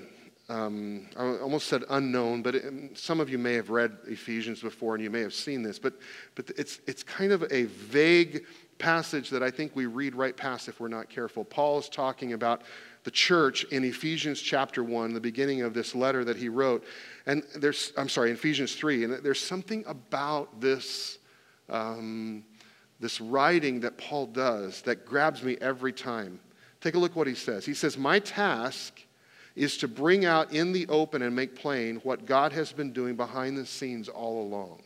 um, 0.48 1.06
I 1.16 1.36
almost 1.38 1.68
said 1.68 1.84
unknown, 1.90 2.42
but 2.42 2.54
it, 2.54 2.98
some 2.98 3.20
of 3.20 3.28
you 3.28 3.38
may 3.38 3.54
have 3.54 3.70
read 3.70 3.96
Ephesians 4.06 4.60
before 4.60 4.94
and 4.94 5.04
you 5.04 5.10
may 5.10 5.20
have 5.20 5.34
seen 5.34 5.62
this, 5.62 5.78
but, 5.78 5.94
but 6.34 6.50
it's, 6.56 6.80
it's 6.86 7.02
kind 7.02 7.30
of 7.30 7.44
a 7.50 7.64
vague 7.64 8.44
passage 8.78 9.28
that 9.30 9.42
I 9.42 9.50
think 9.50 9.76
we 9.76 9.86
read 9.86 10.14
right 10.14 10.36
past 10.36 10.66
if 10.66 10.80
we're 10.80 10.88
not 10.88 11.08
careful. 11.08 11.44
Paul 11.44 11.78
is 11.78 11.88
talking 11.88 12.32
about 12.32 12.62
the 13.04 13.10
church 13.10 13.64
in 13.64 13.84
Ephesians 13.84 14.40
chapter 14.40 14.82
1, 14.82 15.12
the 15.12 15.20
beginning 15.20 15.62
of 15.62 15.74
this 15.74 15.94
letter 15.94 16.24
that 16.24 16.36
he 16.36 16.48
wrote. 16.48 16.84
And 17.26 17.42
there's, 17.56 17.92
I'm 17.96 18.08
sorry, 18.08 18.30
Ephesians 18.30 18.74
3, 18.74 19.04
and 19.04 19.14
there's 19.22 19.40
something 19.40 19.84
about 19.86 20.60
this, 20.60 21.18
um, 21.68 22.44
this 23.00 23.20
writing 23.20 23.80
that 23.80 23.98
Paul 23.98 24.26
does 24.26 24.82
that 24.82 25.06
grabs 25.06 25.42
me 25.42 25.56
every 25.60 25.92
time. 25.92 26.38
Take 26.80 26.94
a 26.94 26.98
look 26.98 27.16
what 27.16 27.26
he 27.26 27.34
says. 27.34 27.64
He 27.64 27.74
says, 27.74 27.98
My 27.98 28.18
task 28.18 29.02
is 29.56 29.76
to 29.78 29.88
bring 29.88 30.24
out 30.24 30.52
in 30.52 30.72
the 30.72 30.86
open 30.88 31.22
and 31.22 31.34
make 31.34 31.54
plain 31.54 31.96
what 31.96 32.26
God 32.26 32.52
has 32.52 32.72
been 32.72 32.92
doing 32.92 33.16
behind 33.16 33.58
the 33.58 33.66
scenes 33.66 34.08
all 34.08 34.42
along. 34.42 34.82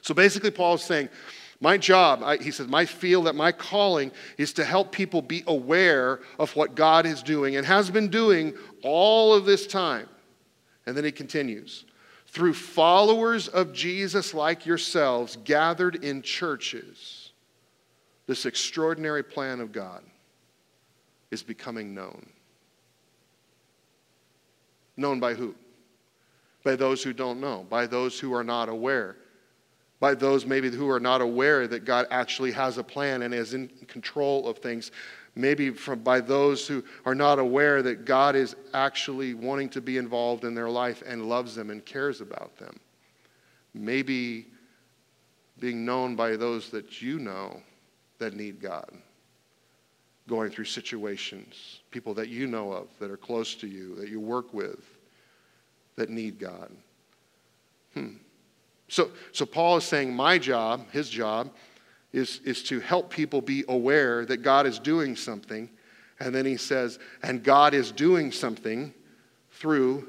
So 0.00 0.14
basically, 0.14 0.50
Paul 0.50 0.74
is 0.74 0.82
saying, 0.82 1.08
my 1.60 1.78
job, 1.78 2.22
I, 2.24 2.38
he 2.38 2.50
says, 2.50 2.66
my 2.66 2.84
feel 2.84 3.22
that 3.22 3.36
my 3.36 3.52
calling 3.52 4.10
is 4.36 4.52
to 4.54 4.64
help 4.64 4.90
people 4.90 5.22
be 5.22 5.44
aware 5.46 6.18
of 6.40 6.56
what 6.56 6.74
God 6.74 7.06
is 7.06 7.22
doing 7.22 7.54
and 7.54 7.64
has 7.64 7.88
been 7.88 8.08
doing 8.08 8.54
all 8.82 9.32
of 9.32 9.44
this 9.44 9.68
time. 9.68 10.08
And 10.86 10.96
then 10.96 11.04
he 11.04 11.12
continues 11.12 11.84
through 12.32 12.54
followers 12.54 13.46
of 13.46 13.72
Jesus 13.72 14.34
like 14.34 14.66
yourselves 14.66 15.36
gathered 15.44 16.02
in 16.04 16.22
churches, 16.22 17.30
this 18.26 18.46
extraordinary 18.46 19.22
plan 19.22 19.60
of 19.60 19.70
God 19.70 20.02
is 21.30 21.42
becoming 21.42 21.94
known. 21.94 22.26
Known 24.96 25.20
by 25.20 25.34
who? 25.34 25.54
By 26.64 26.74
those 26.74 27.02
who 27.02 27.12
don't 27.12 27.40
know, 27.40 27.66
by 27.68 27.86
those 27.86 28.18
who 28.18 28.34
are 28.34 28.44
not 28.44 28.68
aware 28.68 29.16
by 30.02 30.16
those 30.16 30.44
maybe 30.44 30.68
who 30.68 30.90
are 30.90 30.98
not 30.98 31.20
aware 31.20 31.68
that 31.68 31.84
God 31.84 32.08
actually 32.10 32.50
has 32.50 32.76
a 32.76 32.82
plan 32.82 33.22
and 33.22 33.32
is 33.32 33.54
in 33.54 33.68
control 33.86 34.48
of 34.48 34.58
things. 34.58 34.90
Maybe 35.34 35.70
from, 35.70 36.00
by 36.00 36.20
those 36.20 36.66
who 36.68 36.84
are 37.06 37.14
not 37.14 37.38
aware 37.38 37.82
that 37.82 38.04
God 38.04 38.36
is 38.36 38.54
actually 38.74 39.32
wanting 39.32 39.70
to 39.70 39.80
be 39.80 39.96
involved 39.96 40.44
in 40.44 40.54
their 40.54 40.68
life 40.68 41.02
and 41.06 41.26
loves 41.26 41.54
them 41.54 41.70
and 41.70 41.84
cares 41.84 42.20
about 42.20 42.56
them. 42.58 42.78
Maybe 43.72 44.46
being 45.58 45.84
known 45.84 46.16
by 46.16 46.36
those 46.36 46.70
that 46.70 47.00
you 47.00 47.18
know 47.18 47.62
that 48.18 48.34
need 48.34 48.60
God. 48.60 48.90
Going 50.28 50.50
through 50.50 50.66
situations, 50.66 51.80
people 51.90 52.14
that 52.14 52.28
you 52.28 52.46
know 52.46 52.72
of 52.72 52.88
that 53.00 53.10
are 53.10 53.16
close 53.16 53.54
to 53.56 53.66
you, 53.66 53.94
that 53.96 54.08
you 54.08 54.20
work 54.20 54.52
with, 54.52 54.84
that 55.96 56.10
need 56.10 56.38
God. 56.38 56.70
Hmm. 57.94 58.16
So, 58.88 59.10
so 59.32 59.46
Paul 59.46 59.78
is 59.78 59.84
saying, 59.84 60.14
my 60.14 60.36
job, 60.38 60.90
his 60.90 61.08
job, 61.08 61.50
is, 62.12 62.40
is 62.44 62.62
to 62.64 62.80
help 62.80 63.10
people 63.10 63.40
be 63.40 63.64
aware 63.68 64.24
that 64.26 64.38
God 64.38 64.66
is 64.66 64.78
doing 64.78 65.16
something. 65.16 65.70
And 66.20 66.34
then 66.34 66.44
he 66.44 66.56
says, 66.56 66.98
and 67.22 67.42
God 67.42 67.74
is 67.74 67.90
doing 67.90 68.30
something 68.32 68.92
through 69.50 70.08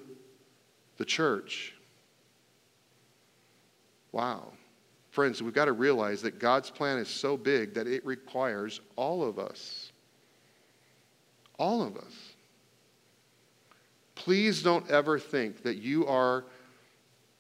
the 0.97 1.05
church. 1.05 1.73
Wow. 4.11 4.53
Friends, 5.11 5.41
we've 5.41 5.53
got 5.53 5.65
to 5.65 5.73
realize 5.73 6.21
that 6.23 6.39
God's 6.39 6.69
plan 6.69 6.97
is 6.97 7.07
so 7.07 7.37
big 7.37 7.73
that 7.75 7.87
it 7.87 8.05
requires 8.05 8.81
all 8.95 9.23
of 9.23 9.39
us. 9.39 9.91
All 11.57 11.81
of 11.81 11.97
us. 11.97 12.13
Please 14.15 14.61
don't 14.63 14.89
ever 14.89 15.19
think 15.19 15.63
that 15.63 15.77
you 15.77 16.05
are 16.07 16.45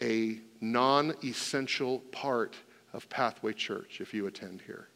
a 0.01 0.39
non 0.61 1.13
essential 1.23 1.99
part 2.11 2.55
of 2.93 3.09
Pathway 3.09 3.53
Church 3.53 3.99
if 3.99 4.13
you 4.13 4.27
attend 4.27 4.61
here. 4.61 4.87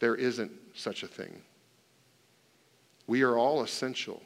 There 0.00 0.14
isn't 0.14 0.50
such 0.74 1.02
a 1.02 1.06
thing. 1.06 1.42
We 3.06 3.22
are 3.22 3.36
all 3.36 3.62
essential 3.62 4.22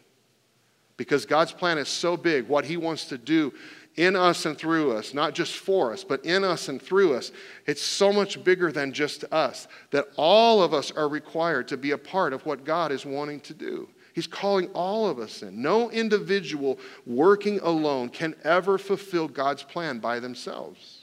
because 0.97 1.27
God's 1.27 1.53
plan 1.53 1.79
is 1.79 1.89
so 1.89 2.17
big, 2.17 2.49
what 2.49 2.65
He 2.65 2.77
wants 2.77 3.07
to 3.07 3.19
do 3.19 3.53
in 3.97 4.15
us 4.15 4.47
and 4.47 4.57
through 4.57 4.93
us, 4.93 5.15
not 5.15 5.35
just 5.35 5.57
for 5.57 5.93
us, 5.93 6.05
but 6.05 6.25
in 6.25 6.45
us 6.45 6.69
and 6.69 6.81
through 6.81 7.15
us. 7.15 7.33
It's 7.67 7.83
so 7.83 8.13
much 8.13 8.43
bigger 8.45 8.71
than 8.71 8.93
just 8.93 9.25
us 9.33 9.69
that 9.91 10.07
all 10.17 10.63
of 10.63 10.75
us 10.75 10.91
are 10.93 11.09
required 11.09 11.69
to 11.69 11.77
be 11.77 11.93
a 11.93 11.99
part 11.99 12.33
of 12.33 12.45
what 12.45 12.65
God 12.65 12.93
is 12.93 13.07
wanting 13.07 13.41
to 13.41 13.55
do. 13.55 13.89
He's 14.15 14.27
calling 14.27 14.69
all 14.69 15.07
of 15.09 15.19
us 15.19 15.43
in. 15.43 15.61
No 15.61 15.91
individual 15.91 16.79
working 17.05 17.61
alone 17.61 18.09
can 18.09 18.35
ever 18.45 18.79
fulfill 18.79 19.29
God's 19.29 19.63
plan 19.63 19.99
by 19.99 20.21
themselves. 20.21 20.96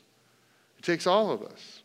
It 0.83 0.85
takes 0.85 1.07
all 1.07 1.31
of 1.31 1.41
us. 1.43 1.81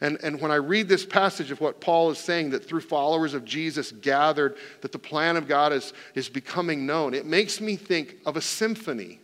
And, 0.00 0.18
and 0.24 0.40
when 0.40 0.50
I 0.50 0.56
read 0.56 0.88
this 0.88 1.04
passage 1.04 1.50
of 1.50 1.60
what 1.60 1.80
Paul 1.80 2.10
is 2.10 2.18
saying, 2.18 2.50
that 2.50 2.66
through 2.66 2.80
followers 2.80 3.34
of 3.34 3.44
Jesus 3.44 3.92
gathered, 3.92 4.56
that 4.80 4.90
the 4.90 4.98
plan 4.98 5.36
of 5.36 5.46
God 5.46 5.72
is, 5.72 5.92
is 6.14 6.28
becoming 6.28 6.86
known, 6.86 7.14
it 7.14 7.26
makes 7.26 7.60
me 7.60 7.76
think 7.76 8.16
of 8.26 8.36
a 8.36 8.40
symphony. 8.40 9.20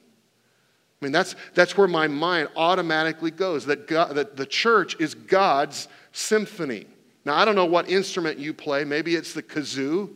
I 1.01 1.05
mean, 1.05 1.11
that's, 1.11 1.35
that's 1.55 1.77
where 1.77 1.88
my 1.88 2.07
mind 2.07 2.51
automatically 2.55 3.31
goes, 3.31 3.67
that, 3.67 3.88
God, 3.88 4.14
that 4.14 4.37
the 4.37 4.47
church 4.47 4.95
is 5.01 5.14
God's 5.14 5.88
symphony. 6.12 6.87
Now, 7.25 7.35
I 7.35 7.45
don't 7.45 7.57
know 7.57 7.67
what 7.67 7.88
instrument 7.88 8.38
you 8.38 8.53
play. 8.53 8.85
Maybe 8.85 9.17
it's 9.17 9.33
the 9.33 9.43
kazoo 9.43 10.14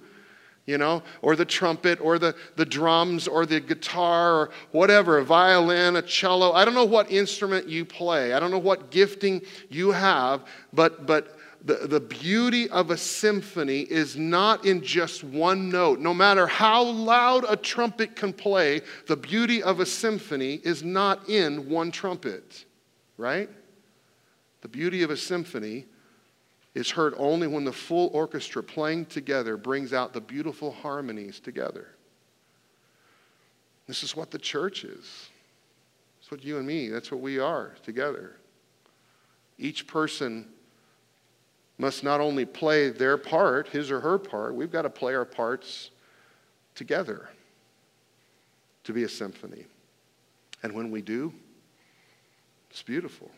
you 0.66 0.78
know, 0.78 1.02
or 1.22 1.34
the 1.34 1.44
trumpet, 1.44 2.00
or 2.00 2.18
the, 2.18 2.34
the 2.56 2.64
drums, 2.64 3.26
or 3.26 3.44
the 3.46 3.60
guitar, 3.60 4.42
or 4.42 4.50
whatever, 4.70 5.18
a 5.18 5.24
violin, 5.24 5.96
a 5.96 6.02
cello. 6.02 6.52
I 6.52 6.64
don't 6.64 6.74
know 6.74 6.84
what 6.84 7.10
instrument 7.10 7.68
you 7.68 7.84
play. 7.84 8.32
I 8.32 8.40
don't 8.40 8.50
know 8.50 8.58
what 8.58 8.90
gifting 8.90 9.42
you 9.68 9.90
have, 9.90 10.44
but, 10.72 11.06
but 11.06 11.36
the, 11.64 11.86
the 11.86 12.00
beauty 12.00 12.68
of 12.70 12.90
a 12.90 12.96
symphony 12.96 13.80
is 13.80 14.16
not 14.16 14.64
in 14.64 14.82
just 14.82 15.24
one 15.24 15.68
note. 15.68 16.00
No 16.00 16.14
matter 16.14 16.46
how 16.46 16.82
loud 16.82 17.44
a 17.48 17.56
trumpet 17.56 18.16
can 18.16 18.32
play, 18.32 18.82
the 19.06 19.16
beauty 19.16 19.62
of 19.62 19.80
a 19.80 19.86
symphony 19.86 20.60
is 20.64 20.82
not 20.82 21.28
in 21.28 21.68
one 21.68 21.90
trumpet, 21.90 22.64
right? 23.16 23.48
The 24.60 24.68
beauty 24.68 25.02
of 25.02 25.10
a 25.10 25.16
symphony 25.16 25.86
is 26.74 26.90
heard 26.90 27.14
only 27.18 27.46
when 27.46 27.64
the 27.64 27.72
full 27.72 28.08
orchestra 28.12 28.62
playing 28.62 29.06
together 29.06 29.56
brings 29.56 29.92
out 29.92 30.12
the 30.12 30.20
beautiful 30.20 30.72
harmonies 30.72 31.38
together. 31.38 31.88
This 33.86 34.02
is 34.02 34.16
what 34.16 34.30
the 34.30 34.38
church 34.38 34.84
is. 34.84 35.28
It's 36.20 36.30
what 36.30 36.42
you 36.44 36.56
and 36.56 36.66
me, 36.66 36.88
that's 36.88 37.10
what 37.10 37.20
we 37.20 37.38
are 37.38 37.74
together. 37.82 38.36
Each 39.58 39.86
person 39.86 40.48
must 41.78 42.04
not 42.04 42.20
only 42.20 42.44
play 42.44 42.90
their 42.90 43.18
part, 43.18 43.68
his 43.68 43.90
or 43.90 44.00
her 44.00 44.18
part, 44.18 44.54
we've 44.54 44.70
got 44.70 44.82
to 44.82 44.90
play 44.90 45.14
our 45.14 45.24
parts 45.24 45.90
together 46.74 47.28
to 48.84 48.92
be 48.92 49.02
a 49.02 49.08
symphony. 49.08 49.66
And 50.62 50.72
when 50.72 50.90
we 50.90 51.02
do, 51.02 51.34
it's 52.70 52.82
beautiful. 52.82 53.30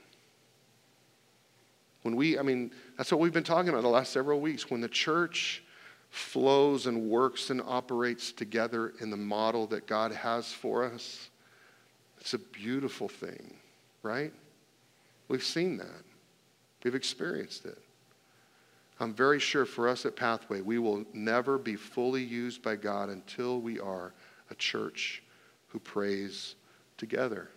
When 2.04 2.16
we, 2.16 2.38
I 2.38 2.42
mean, 2.42 2.70
that's 2.98 3.10
what 3.10 3.18
we've 3.18 3.32
been 3.32 3.42
talking 3.42 3.70
about 3.70 3.80
the 3.80 3.88
last 3.88 4.12
several 4.12 4.38
weeks. 4.38 4.70
When 4.70 4.82
the 4.82 4.88
church 4.88 5.64
flows 6.10 6.86
and 6.86 7.08
works 7.08 7.48
and 7.48 7.62
operates 7.64 8.30
together 8.30 8.92
in 9.00 9.08
the 9.08 9.16
model 9.16 9.66
that 9.68 9.86
God 9.86 10.12
has 10.12 10.52
for 10.52 10.84
us, 10.84 11.30
it's 12.20 12.34
a 12.34 12.38
beautiful 12.38 13.08
thing, 13.08 13.56
right? 14.02 14.32
We've 15.28 15.42
seen 15.42 15.78
that, 15.78 16.04
we've 16.84 16.94
experienced 16.94 17.64
it. 17.64 17.78
I'm 19.00 19.14
very 19.14 19.40
sure 19.40 19.64
for 19.64 19.88
us 19.88 20.04
at 20.04 20.14
Pathway, 20.14 20.60
we 20.60 20.78
will 20.78 21.06
never 21.14 21.56
be 21.56 21.74
fully 21.74 22.22
used 22.22 22.62
by 22.62 22.76
God 22.76 23.08
until 23.08 23.62
we 23.62 23.80
are 23.80 24.12
a 24.50 24.54
church 24.54 25.22
who 25.68 25.78
prays 25.78 26.54
together. 26.98 27.48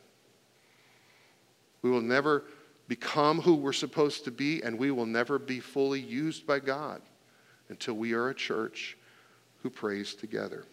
We 1.82 1.90
will 1.90 2.02
never 2.02 2.46
become 2.88 3.42
who 3.42 3.56
we're 3.56 3.74
supposed 3.74 4.24
to 4.26 4.32
be, 4.32 4.62
and 4.64 4.78
we 4.78 4.92
will 4.92 5.06
never 5.06 5.38
be 5.38 5.60
fully 5.60 6.00
used 6.00 6.48
by 6.48 6.60
God 6.60 7.02
until 7.70 7.96
we 7.96 8.14
are 8.14 8.30
a 8.30 8.36
church 8.36 8.98
who 9.62 9.70
prays 9.70 10.14
together. 10.14 10.66